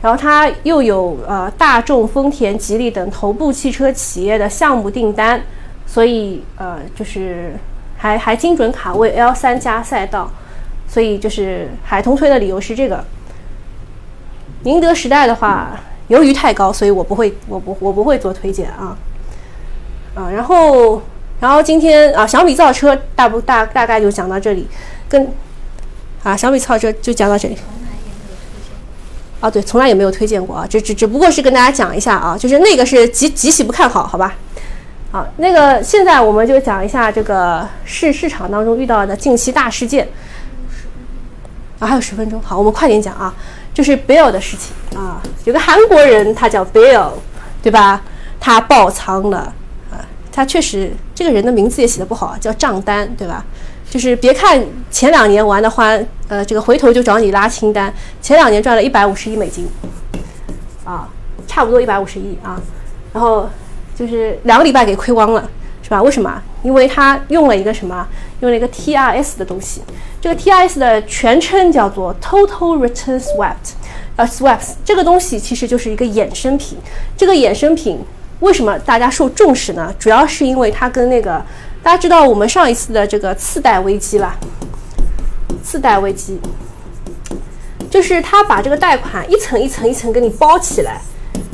[0.00, 5.42] 然后它又有呃大众、丰田、吉利等头部汽车企业的项目订单，
[5.84, 7.54] 所以呃就是
[7.98, 10.30] 还还精准卡位 L 三加赛道，
[10.88, 13.04] 所以就是海通推的理由是这个。
[14.62, 15.78] 宁德时代的话，
[16.08, 18.96] 由于太高，所以我不会我不我不会做推荐啊
[20.14, 21.02] 啊，然后
[21.40, 24.66] 然后今天啊小米造车大不大大概就讲到这里。
[25.08, 25.32] 跟
[26.24, 27.56] 啊，小米造车就讲到这里。
[29.40, 34.34] 啊，对，从来也没有推荐过啊，只只只不过是跟大家讲一下啊，就是那个是极极其不看好，好吧？
[35.12, 40.08] 好，那个现在我们就讲一下这个市市场当中遇到的近期大事件。
[41.78, 43.32] 啊，还有十分钟，好，我们快点讲啊，
[43.76, 47.10] 就是 Bill 的事情啊，有个韩国人他叫 Bill，
[47.62, 48.00] 对吧？
[48.40, 49.52] 他爆仓了
[49.90, 50.00] 啊，
[50.32, 53.44] 他确实这个人的名字也写的不好，叫账单，对吧？
[53.90, 57.92] 就是别看前两年玩的欢，呃，这个回头就找你拉清单。
[58.22, 59.68] 前两年赚了一百五十亿美金，
[60.86, 61.06] 啊，
[61.46, 62.58] 差不多一百五十亿啊，
[63.12, 63.46] 然后
[63.94, 65.50] 就是两个礼拜给亏光了。
[65.82, 66.02] 是吧？
[66.02, 66.42] 为什么？
[66.64, 68.04] 因为他用了一个什么？
[68.40, 69.82] 用了一个 TRS 的东西。
[70.26, 73.74] 这个 TIS 的全称叫做 Total Return Swapt，
[74.16, 76.76] 呃，Swaps 这个东西其实就是一个衍生品。
[77.16, 78.00] 这个衍生品
[78.40, 79.94] 为什么大家受重视呢？
[80.00, 81.40] 主要是因为它跟那个
[81.80, 84.34] 大家知道我们上一次的这个次贷危机啦，
[85.62, 86.40] 次贷危机
[87.88, 91.00] 就是他把这个贷款一层一层一层给你包起来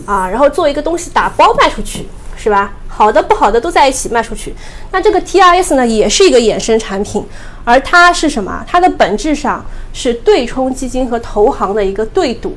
[0.06, 2.06] 啊，然后做一个东西打包卖出去。
[2.42, 2.72] 是吧？
[2.88, 4.52] 好的不好的都在一起卖出去。
[4.90, 7.24] 那这个 TRS 呢，也是一个衍生产品，
[7.64, 8.64] 而它是什么？
[8.66, 12.56] 它的本质上是对冲基金和投行的一个对赌。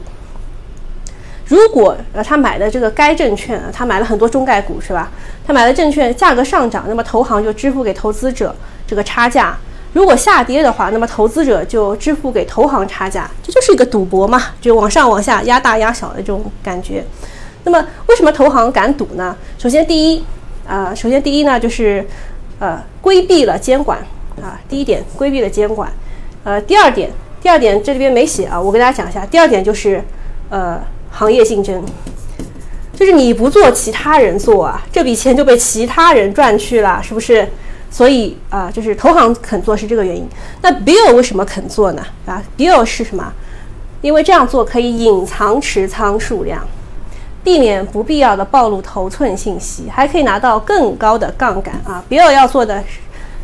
[1.46, 5.12] 如果呃他买的这个该证券，他买了很多中概股，是吧？
[5.46, 8.56] 他买的证券价格上涨，那么投行就支付给投资者
[8.88, 9.56] 这个差价；
[9.94, 13.30] 如果下跌的话，那么投资者就支付给投行差价。
[13.44, 17.06] 这就是一个赌博嘛，就往上往下压大压小的这种感觉。
[17.66, 19.36] 那么为什么投行敢赌呢？
[19.58, 20.24] 首先，第一，
[20.68, 22.06] 啊，首先第一呢，就是，
[22.60, 24.00] 呃，规避了监管
[24.42, 24.62] 啊。
[24.70, 25.92] 第一点，规避了监管。
[26.44, 27.12] 呃，第二点，
[27.42, 29.26] 第二点这里边没写啊，我给大家讲一下。
[29.26, 30.00] 第二点就是，
[30.50, 31.84] 呃，行业竞争，
[32.94, 37.48] 就是你不做，其他人做啊，这笔钱就被其他人赚去了，是不是？
[37.90, 40.28] 所以啊，就是投行肯做是这个原因。
[40.62, 42.04] 那 Bill 为什么肯做呢？
[42.28, 43.34] 啊，Bill 是什么？
[44.02, 46.62] 因为这样做可以隐藏持仓数量。
[47.46, 52.04] 避免不必要的暴露头寸信息，还可以拿到更高的杠杆啊！
[52.10, 52.84] 比尔要做的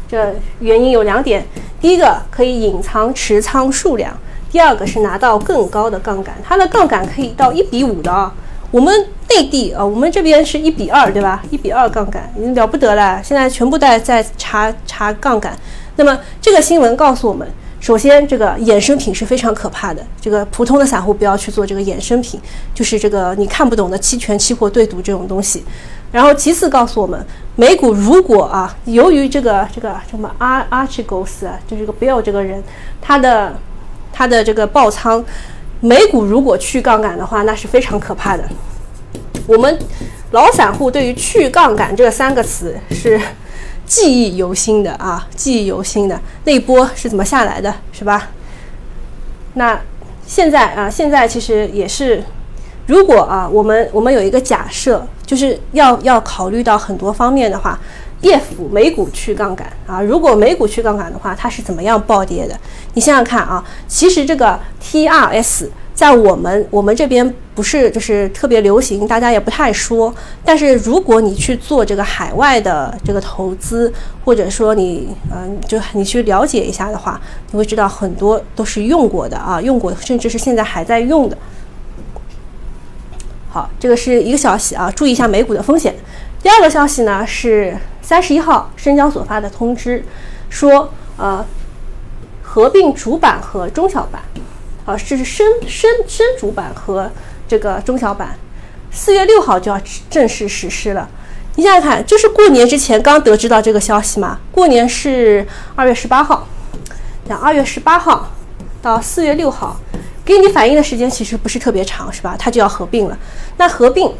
[0.09, 1.45] 这原因有两点：
[1.79, 4.11] 第一个可以隐藏持仓数量，
[4.51, 6.33] 第二个是拿到更高的杠杆。
[6.43, 8.33] 它的杠杆可以到一比五的啊！
[8.71, 8.91] 我们
[9.29, 11.43] 内地啊，我们这边是一比二，对吧？
[11.51, 15.55] 一比二杠杆已经了不得了，现在全部在在查查杠杆。
[15.97, 17.47] 那么这个新闻告诉我们。
[17.81, 20.05] 首先，这个衍生品是非常可怕的。
[20.21, 22.39] 这个普通的散户不要去做这个衍生品，
[22.75, 25.65] 就是这个你看不懂的期权、期货对赌这种东西。
[26.11, 27.25] 然后，其次告诉我们，
[27.55, 32.63] 美股如果啊，由于这个这个什么阿阿奇狗斯啊，就是这个 Bill 这个人，
[33.01, 33.57] 他的
[34.13, 35.23] 他的这个爆仓，
[35.79, 38.43] 美股如果去杠杆的话，那是非常可怕的。
[39.47, 39.79] 我们
[40.29, 43.19] 老散户对于去杠杆这三个词是。
[43.91, 48.29] 记忆犹新的啊，记忆犹新的那波是怎么下来的，是吧？
[49.55, 49.77] 那
[50.25, 52.23] 现在啊，现在其实也是，
[52.87, 57.77] 如果啊，我们我们有一个假设，就是要要考虑到很多方面的话
[58.21, 58.39] ，if
[58.71, 62.57] 美股去杠杆啊，如果美股去杠杆的话，它是怎么样暴跌的？
[62.93, 65.67] 你想想看啊，其实这个 TRS。
[65.93, 70.13] 在我们我们这边不是就是特别流行，大家也不太说。
[70.43, 73.91] 但是如果你去做这个海外的这个投资，
[74.25, 77.21] 或者说你嗯，就你去了解一下的话，
[77.51, 81.37] 你会知道很多都是用过的啊，用过，甚至是现在还在用的。
[83.49, 85.93] 好，这个是一个消息啊，注意一下美股的风险。
[86.41, 90.03] 第二个消息呢是三十一号深交所发的通知，
[90.49, 91.45] 说呃，
[92.41, 94.23] 合并主板和中小板。
[94.85, 97.09] 啊，这是深深深主板和
[97.47, 98.35] 这个中小板，
[98.91, 99.79] 四月六号就要
[100.09, 101.09] 正式实施了。
[101.55, 104.39] 你想想看，就是过年之前刚得知到这个消息嘛？
[104.51, 106.47] 过年是二月十八号，
[107.27, 108.31] 讲二月十八号
[108.81, 109.79] 到四月六号，
[110.25, 112.35] 给你反映的时间其实不是特别长，是吧？
[112.39, 113.17] 它就要合并了。
[113.57, 114.11] 那合并，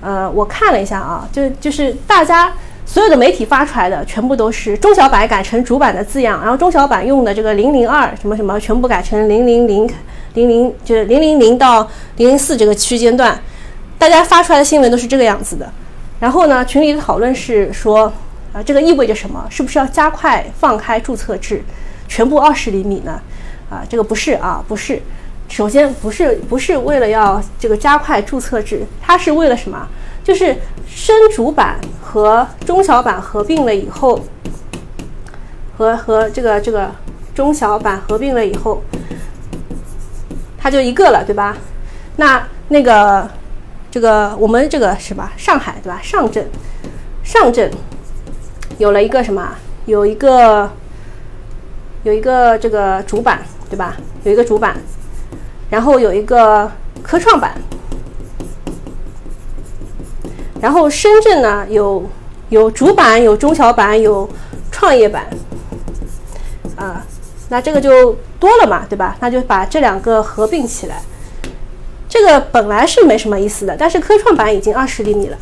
[0.00, 2.52] 呃，我看了一下啊，就就是大家。
[2.92, 9.88] 所有的媒体发出来的全部都是中小板改成主板的字样，然后中小板用的这个零零二什么什么全部改成零零零
[10.34, 13.40] 零零，就是零零零到零零四这个区间段，
[13.96, 15.70] 大家发出来的新闻都是这个样子的。
[16.18, 18.12] 然后呢，群里的讨论是说，
[18.52, 19.46] 啊，这个意味着什么？
[19.48, 21.62] 是不是要加快放开注册制，
[22.08, 23.22] 全部二十厘米呢？
[23.70, 25.00] 啊，这个不是啊，不是。
[25.48, 29.86] 首先不是不是为了要这个加快注册制，它是为了什么？
[30.22, 30.56] 就是
[30.86, 34.20] 深主板和中小板合并了以后，
[35.76, 36.90] 和和这个这个
[37.34, 38.82] 中小板合并了以后，
[40.58, 41.56] 它就一个了，对吧？
[42.16, 43.28] 那那个
[43.90, 45.32] 这个我们这个是吧？
[45.36, 45.98] 上海对吧？
[46.02, 46.44] 上证，
[47.24, 47.70] 上证
[48.78, 49.54] 有了一个什么？
[49.86, 50.70] 有一个
[52.02, 53.96] 有一个这个主板对吧？
[54.24, 54.76] 有一个主板，
[55.70, 56.70] 然后有一个
[57.02, 57.54] 科创板。
[60.60, 62.04] 然后深圳呢有
[62.50, 64.28] 有主板有中小板有
[64.70, 65.26] 创业板，
[66.76, 67.04] 啊，
[67.48, 69.16] 那这个就多了嘛，对吧？
[69.20, 71.00] 那就把这两个合并起来，
[72.08, 75.38] 这个本来是没什么意思的，但是科创板已经二十厘米了，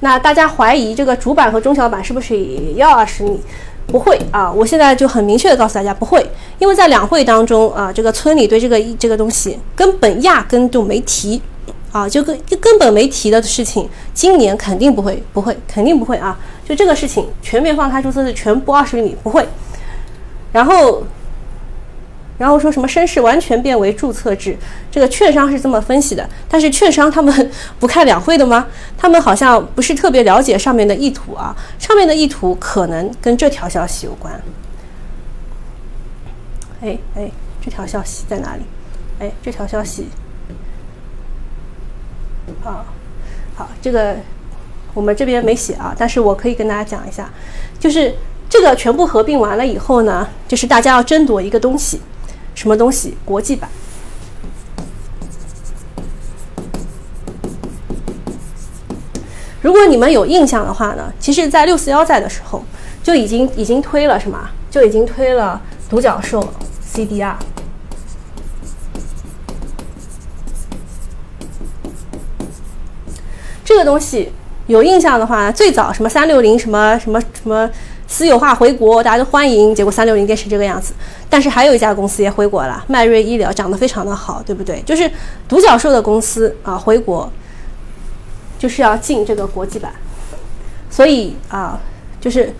[0.00, 3.40] 那大家怀疑这个主板和中小板是不是也要二十米？
[3.86, 6.24] 不会啊，我现在就很明确的告诉大家不会，
[6.60, 11.42] 因为在两会当中啊，这个村里对这个这个东西根本压根就没提。
[11.92, 16.38] 啊，就根就根本没提的事情，今年肯定不会，不会，肯定不会啊！
[16.64, 19.44] 就这个事情，全面放开注册制全部二十厘米不会。
[20.52, 21.02] 然后，
[22.38, 24.56] 然后说什么绅士完全变为注册制，
[24.88, 26.28] 这个券商是这么分析的。
[26.48, 28.68] 但是券商他们 不看两会的吗？
[28.96, 31.56] 他们好像不是特别了解上面的意图啊。
[31.78, 34.40] 上面的意图可能跟这条消息有关。
[36.82, 37.30] 哎哎，
[37.60, 38.62] 这条消息在哪里？
[39.18, 40.06] 哎，这条消息。
[42.64, 42.84] 啊，
[43.56, 44.16] 好，这个
[44.94, 47.30] 我们这边没写啊，但是我可以跟大家讲一下，
[47.78, 48.14] 就是
[48.48, 52.00] 这个全部合并完了以后呢，就是大家要争夺一个东西，
[52.54, 53.16] 什么东西？
[53.24, 53.68] 国际版。
[59.62, 62.64] 如果你们有印象的话呢，其实，在六四幺在的时候
[63.02, 64.48] 就已经已经推了什么？
[64.70, 66.42] 就已经推了独角兽
[66.94, 67.34] CDR。
[73.70, 74.28] 这个东西
[74.66, 77.70] 有印象的话，最早什么三六零什么什么什么
[78.08, 79.72] 私有化回国，大家都欢迎。
[79.72, 80.92] 结果三六零变成这个样子。
[81.28, 84.82] 但是还有一家公司也回国了，迈瑞医疗涨得非常的好，对不对？
[84.82, 85.08] 就是
[85.48, 87.30] 独角兽的公司啊，回国
[88.58, 89.92] 就是要进这个国际版，
[90.90, 91.78] 所以啊，
[92.20, 92.52] 就是。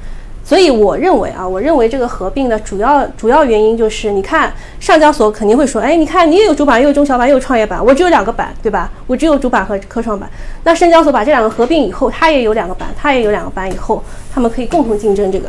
[0.51, 8.91] 所以我认为啊，我认为这个合并的主要主要原因就是，你看上交所肯定会说，哎，你看你也有主板，又有中小板，又有创业板，我只有两个板，对吧？
[9.07, 10.29] 我只有主板和科创板。
[10.65, 14.03] 那深交所把这两个合并以后，它也有两个板，它也有两个板，以后
[14.35, 15.49] 他们可以共同竞争，这个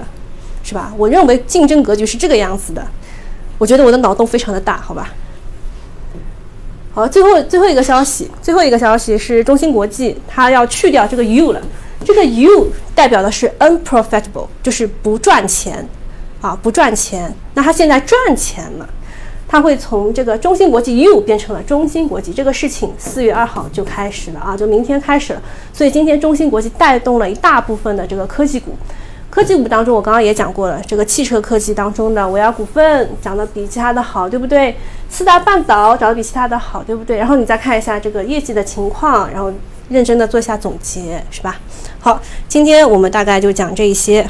[0.62, 0.93] 是吧？
[0.95, 2.86] 我认为竞争格局是这个样子的。
[3.58, 5.10] 我觉得我的脑洞非常的大，好吧？
[6.93, 11.60] 好，最后最后一个消息，最后一个消息是中芯国际它要去掉这个 U 了。
[12.04, 15.88] 这个 you 代表的是 unprofitable，就是不赚钱，
[16.41, 17.34] 啊，不赚钱。
[17.54, 18.89] 那它现在赚钱了，
[19.47, 22.34] 它会从这个中芯国际 you 变成了中芯国际。
[22.34, 25.41] 这个事情四月二号就开始了啊，就明天开始了。
[25.72, 28.76] 所以今天中芯国际带动了一大部分的这个科技股。
[29.30, 34.76] 科技股当中，我刚刚也讲过了，这个汽车科技当中的维尔股份涨得比其他的好，对不对？
[35.10, 37.18] 四大半岛涨得比其他的好，对不对？
[37.18, 39.54] 然后你再看一下这个业绩的情况，然后。
[39.89, 41.60] 认真的做一下总结，是吧？
[42.04, 44.28] 好，今天我们大概就讲这一些。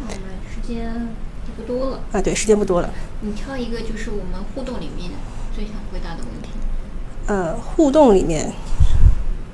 [0.00, 0.18] 我们
[0.52, 1.08] 时间
[1.56, 2.90] 不多了啊，对，时间不多了。
[3.20, 5.12] 你挑一个，就是我们互动里面
[5.54, 6.48] 最想回答的问题。
[7.28, 8.52] 呃，互动里面，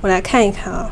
[0.00, 0.90] 我来看一看啊。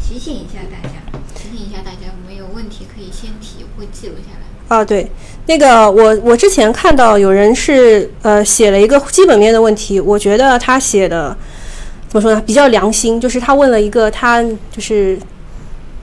[0.00, 0.94] 提醒一下大家，
[1.34, 4.74] 提醒一下大家，我们有问题可以先提，会记录下来。
[4.74, 5.10] 啊，对。
[5.44, 11.36] 那个我我之前看到有人是呃写了一个基本面的问题，我觉得他写的
[12.10, 12.42] 怎么说呢？
[12.44, 15.16] 比较良心，就是他问了一个他就是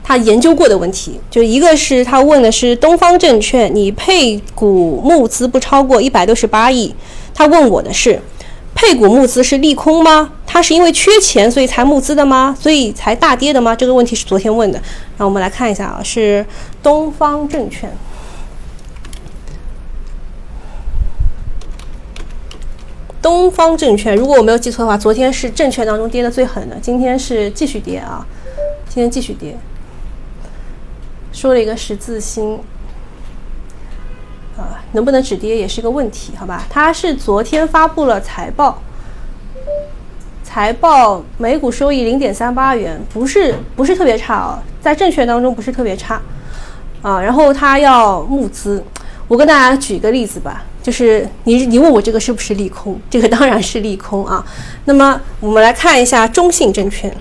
[0.02, 6.96] 他研究过的问题，就一个是他问的是东方证券，你配股募资不超过一百六十八亿，
[7.36, 8.18] 他问我的是
[8.74, 10.30] 配股募资是利空吗？
[10.46, 12.56] 他是因为缺钱所以才募资的吗？
[12.58, 13.76] 所以才大跌的吗？
[13.76, 14.82] 这个问题是昨天问的，
[15.18, 16.46] 那我们来看一下啊，是
[16.82, 17.92] 东方证券。
[23.28, 28.26] 东方证券，如果我没有记错的话，昨天是证券当中跌的最狠的，今天是继续跌啊，
[28.88, 29.58] 今天继续跌。
[31.34, 32.58] 说了一个十字星，
[34.56, 36.64] 啊，能不能止跌也是个问题，好吧？
[36.70, 38.82] 它是昨天发布了财报，
[40.42, 46.22] 财报每股收益零点三八元，不是不是特别差啊，在证券当中不是特别差，
[47.02, 48.82] 啊，然后它要募资，
[49.28, 50.64] 我跟大家举一个例子吧。
[50.88, 52.98] 就是你，你问我这个是不是利空？
[53.10, 54.42] 这个当然是利空啊。
[54.86, 57.14] 那么我们来看一下中信证券。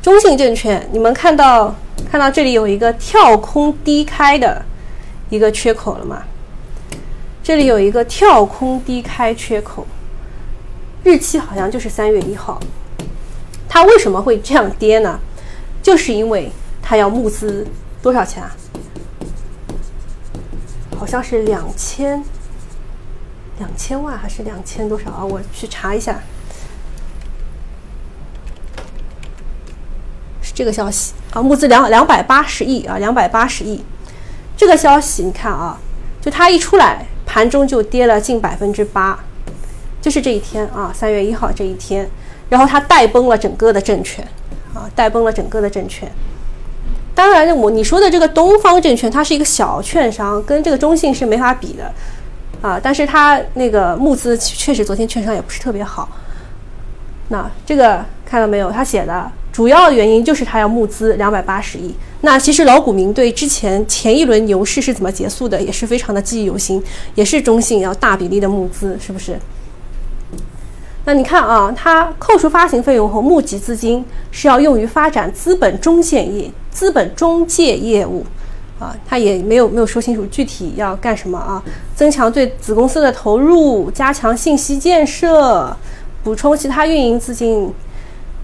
[0.00, 1.74] 中信证券，你们看到
[2.10, 4.64] 看到这里有一个跳空低开的
[5.28, 6.22] 一个缺口了吗？
[7.44, 9.86] 这里有一个跳空低开缺口，
[11.04, 12.58] 日期好像就是三月一号。
[13.68, 15.20] 它为什么会这样跌呢？
[15.82, 16.50] 就是因为
[16.80, 17.66] 它要募资
[18.00, 18.50] 多少钱啊？
[20.98, 22.22] 好像是两千
[23.58, 25.24] 两千万还是两千多少啊？
[25.24, 26.20] 我去查一下，
[30.42, 33.84] 是这个消息啊，募资两两百八十亿啊，两百八十亿。
[34.56, 35.78] 这个消息你看啊，
[36.20, 39.18] 就它一出来，盘中就跌了近百分之八，
[40.00, 42.08] 就是这一天啊，三月一号这一天，
[42.48, 44.26] 然后它带崩了整个的证券
[44.74, 46.10] 啊，带崩了整个的证券。
[47.16, 51.90] 当然，我你说的这个东方证券，它是一个小券商，跟这个中信是没法比的，
[52.60, 56.06] 啊，但是它那个募资确实昨天券商也不是特别好。
[57.28, 58.70] 那这个看到没有？
[58.70, 61.94] 他写的主要原因就是他要募资两百八十亿。
[62.20, 66.82] 那其实老股民对之前前一轮牛市是怎么结束的，也是非常的记忆犹新，
[67.14, 69.38] 也是中信要大比例的募资，是不是？
[71.06, 78.26] 那你看啊，它扣除发行费用后募集资金是要用于发展资本中介业、资本中介业务，
[78.80, 81.62] 啊，它也没有没有说清楚具体要干什么啊。
[81.94, 85.74] 增强对子公司的投入，加强信息建设，
[86.24, 87.72] 补充其他运营资金。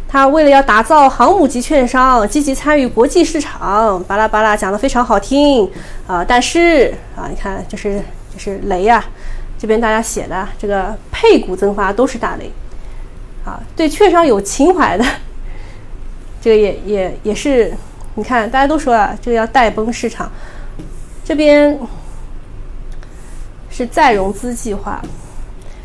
[0.06, 5.68] 它为了要打造航母级券商，积极参与国际市场，巴拉巴拉讲的非常好听
[6.06, 6.24] 啊。
[6.24, 8.00] 但是啊，你看，就是
[8.32, 9.04] 就是雷呀。
[9.62, 12.50] 这边大家写的这个配股增发都是大雷，
[13.44, 15.04] 啊，对券商有情怀的，
[16.40, 17.72] 这个也也也是，
[18.16, 20.28] 你看大家都说啊，这个要带崩市场，
[21.24, 21.78] 这边
[23.70, 25.00] 是再融资计划，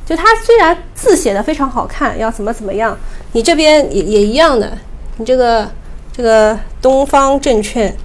[0.07, 2.97] 就它虽然字写的非常好看，要怎么怎么样，
[3.33, 4.75] 你这边也也一样的，
[5.17, 5.69] 你这个
[6.11, 7.95] 这个东方证券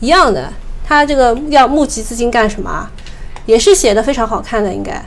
[0.00, 0.52] 一样的，
[0.86, 2.90] 它这个要募集资金干什么？
[3.46, 5.02] 也是写的非常好看的，应该。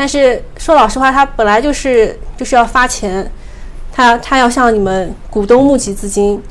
[0.00, 3.30] 但是说老实话，他本来就是就是要发钱，
[3.92, 6.42] 他他要向你们股东募集资金。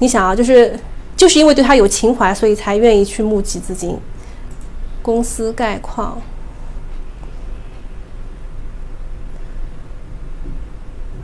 [0.00, 0.76] 你想啊，就是
[1.16, 3.96] 就是因为对他有情怀，所以才愿意去募集资金。
[5.02, 6.20] 公司概况，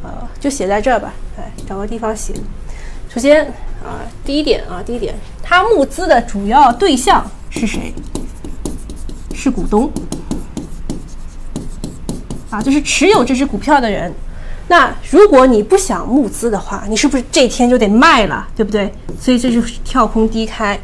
[0.05, 2.33] 呃，就写在这儿吧，哎，找个地方写。
[3.09, 3.45] 首先
[3.85, 7.93] 啊，第一点啊，第一点，他募资的主要对象是谁？
[9.35, 9.91] 是股东。
[12.51, 14.13] 啊，就是持有这只股票的人。
[14.69, 18.93] 那如果你不想募资的话，你是不是这天就得卖了，对不对？
[19.19, 20.79] 所以这就是跳空低开。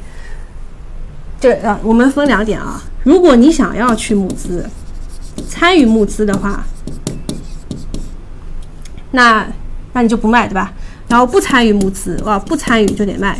[1.38, 2.82] 这啊，我们分两点啊。
[3.02, 4.66] 如果你想要去募资，
[5.48, 6.64] 参与募资的话，
[9.10, 9.46] 那
[9.92, 10.72] 那你就不卖，对吧？
[11.08, 13.38] 然后不参与募资，啊，不参与就得卖。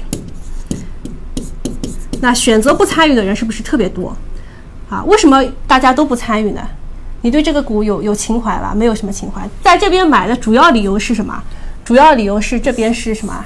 [2.21, 4.15] 那选择不参与的人是不是特别多？
[4.91, 6.61] 啊，为什么大家都不参与呢？
[7.25, 8.75] 你对这个股有有情怀吧？
[8.77, 11.43] 没有什么情怀，在这边买的主要理由是什么？
[11.83, 13.43] 主要理由是这边是什么？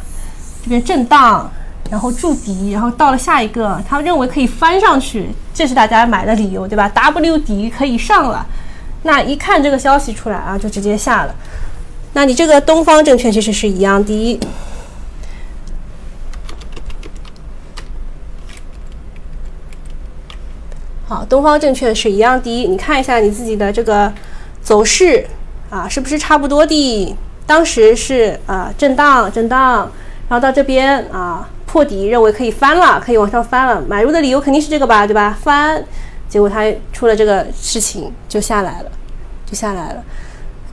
[0.65, 1.49] 这边震荡，
[1.89, 8.45] 然后筑底，然后到了下一个，他认为可以翻上去，这是大家买的理由，对吧？W 底可以上了，
[9.05, 11.35] 那一看这个消息出来啊，就直接下了。
[12.15, 14.41] 那你这个东方证券其实是一样低。
[21.09, 24.13] 好，东方证券是一样低，你看一下你自己的这个
[24.61, 25.27] 走势
[25.71, 27.17] 啊，是不是差不多的？
[27.47, 29.91] 当时是啊震荡震荡，
[30.29, 35.35] 然后到这边啊破底，认为可以翻了，可以往上翻了，买入的理由肯定是这个吧，对吧？
[35.43, 35.83] 翻，
[36.29, 38.91] 结果它出了这个事情就下来了，
[39.47, 40.05] 就下来了，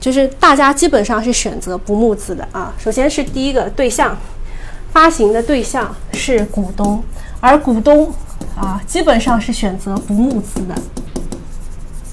[0.01, 2.73] 就是大家基本上是选择不募资的啊。
[2.77, 4.17] 首先是第一个对象，
[4.91, 7.01] 发行的对象是股东，
[7.39, 8.13] 而股东。
[8.55, 10.75] 啊，基本上是选择不募资的，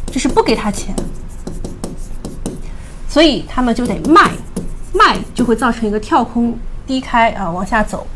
[0.06, 0.94] 就是不给他钱，
[3.08, 4.32] 所以他们就得卖，
[4.92, 8.06] 卖就会造成一个跳空低开啊，往下走。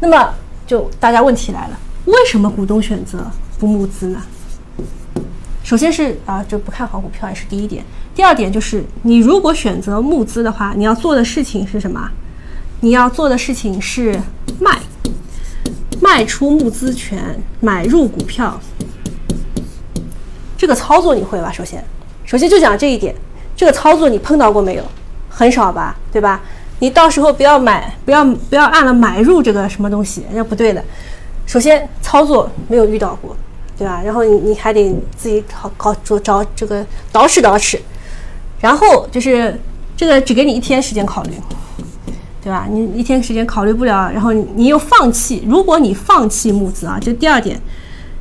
[0.00, 0.34] 那么
[0.66, 3.26] 就大家问题来了，为什么股东选择
[3.58, 4.22] 不募资呢？
[5.64, 7.84] 首先是啊，就不看好股票也是第一点。
[8.14, 12.10] 第二点就是，你如果选择募资的话，你要做的事情是什么？
[12.80, 14.20] 你要做的事情是
[14.60, 14.78] 卖。
[16.06, 17.18] 卖出募资权，
[17.58, 18.60] 买入股票，
[20.56, 21.50] 这个操作你会吧？
[21.50, 21.84] 首先，
[22.24, 23.12] 首先就讲这一点，
[23.56, 24.84] 这个操作你碰到过没有？
[25.28, 26.40] 很少吧，对吧？
[26.78, 30.82] 你到时候不要买，不要不要按了买入这个什么东西，那不对的。
[31.44, 33.36] 首先操作没有遇到过，
[33.76, 34.00] 对吧？
[34.04, 37.80] 然后你你还得自己好搞找找这个捯饬捯饬，
[38.60, 39.60] 然后就是
[39.96, 41.32] 这个只给你一天时间考虑。
[42.46, 42.68] 对吧？
[42.70, 45.42] 你一天时间考虑不了，然后你又放弃。
[45.48, 47.60] 如果你放弃募资啊，就第二点，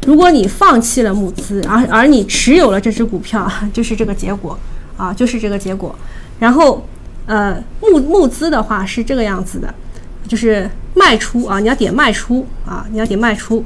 [0.08, 4.58] 如果你放弃了募资，而而你持有了这只股票， 就是这个结果
[4.98, 5.96] 啊，就是这个结果。
[6.40, 6.84] 然后，
[7.28, 9.72] 呃，募募资的话是这个样子的，
[10.28, 13.64] 就是卖出啊，你要点卖出啊，你要点卖出。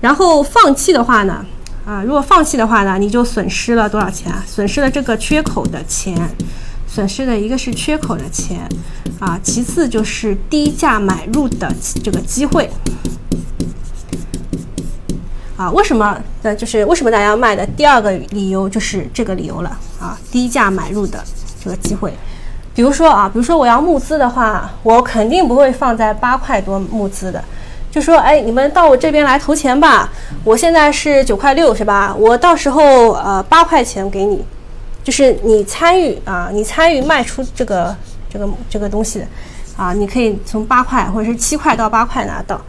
[0.00, 1.44] 然后放弃的话呢，
[1.84, 4.40] 啊，如果放弃的话呢，你就损失了多少钱啊？
[4.46, 6.16] 损失了这个缺口的钱。
[6.92, 8.68] 损失的一个是缺口的钱，
[9.20, 11.72] 啊，其次就是低价买入的
[12.02, 12.68] 这个机会，
[15.56, 16.20] 啊，为什么？
[16.42, 17.64] 呃，就是为什么大家要卖的？
[17.64, 19.70] 第二个理由就是这个理由了，
[20.00, 21.22] 啊，低价买入的
[21.62, 22.12] 这个机会。
[22.74, 27.44] 比如说啊，比如说我要募资的话，我肯定不会放在八块多募资的，
[27.92, 30.08] 就说，哎，你们到我这边来投钱吧，
[30.42, 32.12] 我现在是九块六，是吧？
[32.18, 34.44] 我到时候呃八块钱给你。
[35.02, 37.96] 就是你参与啊，你参与卖出这个
[38.28, 39.24] 这个这个东西，
[39.76, 42.60] 啊，你可以从八块或者是七块到八块拿到。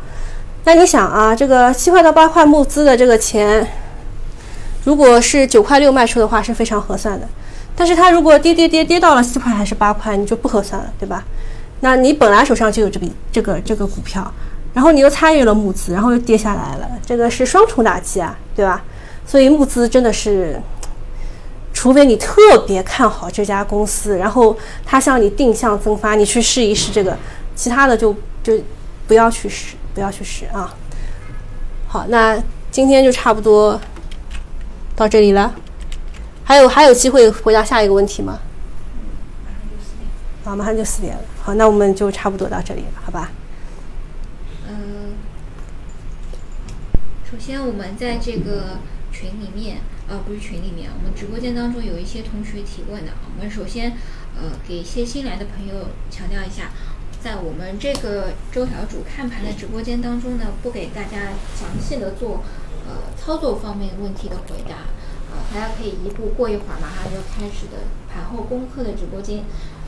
[0.64, 3.68] 那你想啊，这个七块到八块募资的这个钱，
[4.84, 7.28] 如果是九块六卖出的话，是非常合算的。
[7.76, 11.24] 但是它如果跌跌跌跌到了四块还是八块，你就不合算了，对吧？
[11.80, 14.32] 那你本来手上就有这笔这个这个股票，
[14.74, 18.84] 然后你又参与了募资，然后又跌下来了，这个是双重打击啊，对吧？
[19.26, 20.62] 所以募资真的是，
[21.74, 27.18] 除非你特别看好这家公司，然后它向你定向增发，你去试一试这个，
[27.56, 28.60] 其他的就就
[29.08, 30.76] 不要去试，不要去试啊。
[31.88, 33.80] 好，那今天就差不多
[34.96, 35.54] 到这里了。
[36.44, 38.40] 还有还有机会回答下一个问题吗？
[40.44, 41.22] 啊，马上就四点了。
[41.42, 43.32] 好，那我们就差不多到这里了，好吧？
[44.68, 45.14] 嗯，
[47.30, 48.80] 首先我们在这个
[49.12, 49.78] 群里面，
[50.12, 53.14] 呃，不是群里面，我们直播间当中有一些同学提问的。
[53.24, 53.92] 我们首先，
[54.36, 56.72] 呃，给一些新来的朋友强调一下，
[57.24, 62.44] 在我们这个周小主看盘的直播间当中呢，不给大家详细的做
[62.86, 64.76] 呃操作方面问题的回答。
[65.32, 69.40] 啊，大家可以移步过一会儿，马上就开始的盘后功课的直播间，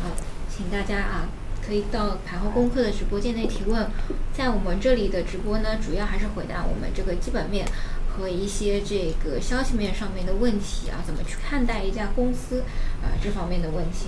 [0.01, 0.15] 啊，
[0.49, 1.27] 请大家啊
[1.67, 3.89] 可以到盘后功课的直播间内提问。
[4.33, 7.67] 在我们这里的直播呢，主要还是回答我们这个基本面
[8.17, 12.61] 和一些这个消息面上面的问题啊，怎么去看待一家公司
[13.01, 14.07] 啊这方面的问题。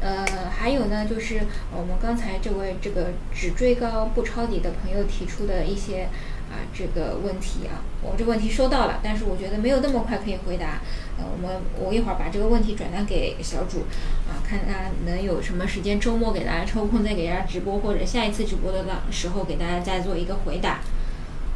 [0.00, 1.42] 呃，还有呢，就是
[1.76, 6.08] 我们刚才这位这个只追高不抄底的朋友提出的一些。
[6.50, 10.80] 啊，这个问题啊，我这个问题收到了，但是我觉得没有那么快可以回答。
[11.16, 13.84] 呃，我们我一会儿把这个问题转达给小主，
[14.28, 20.80] 啊，看他能有什么时间，周末给大家抽空再给大家直播，或者下一次直播的时候给大家再做一个回答。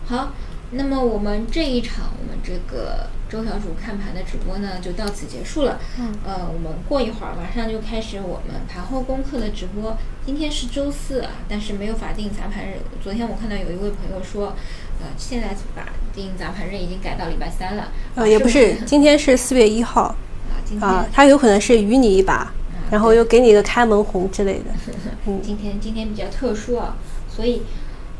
[0.07, 0.33] 好。
[0.71, 5.79] 那么我们这一场我们这个周小主看盘的直播呢，就到此结束了。
[6.01, 6.13] 嗯。
[6.25, 9.97] 呃，我们过一会儿马上就开始我们盘后功课的直播。
[10.27, 12.79] 今天是周四啊，但是没有法定砸盘日。
[13.03, 14.55] 昨天我看到有一位朋友说，
[15.01, 17.93] 呃，现在法定砸盘日已经改到礼拜三了。
[18.15, 20.03] 呃，也不是，今天是四月一号。
[20.03, 20.89] 啊，今天。
[20.89, 22.53] 啊，他有可能是余你一把，
[22.91, 24.65] 然后又给你个开门红之类的。
[25.27, 25.41] 嗯。
[25.43, 26.97] 今天今天比较特殊啊，
[27.29, 27.63] 所以。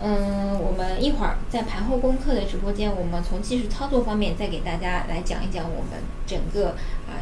[0.07, 6.73] 嗯，我们一会儿在盘后功课的直播间，我们从技术操作方面再给大家来讲一讲我们整个
[7.09, 7.17] 啊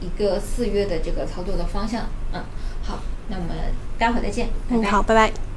[0.00, 2.06] 一个四月的这个操作的方向。
[2.32, 2.42] 嗯，
[2.82, 3.50] 好，那我们
[3.98, 4.90] 待会儿再见，拜拜。
[4.90, 5.53] 好，拜拜。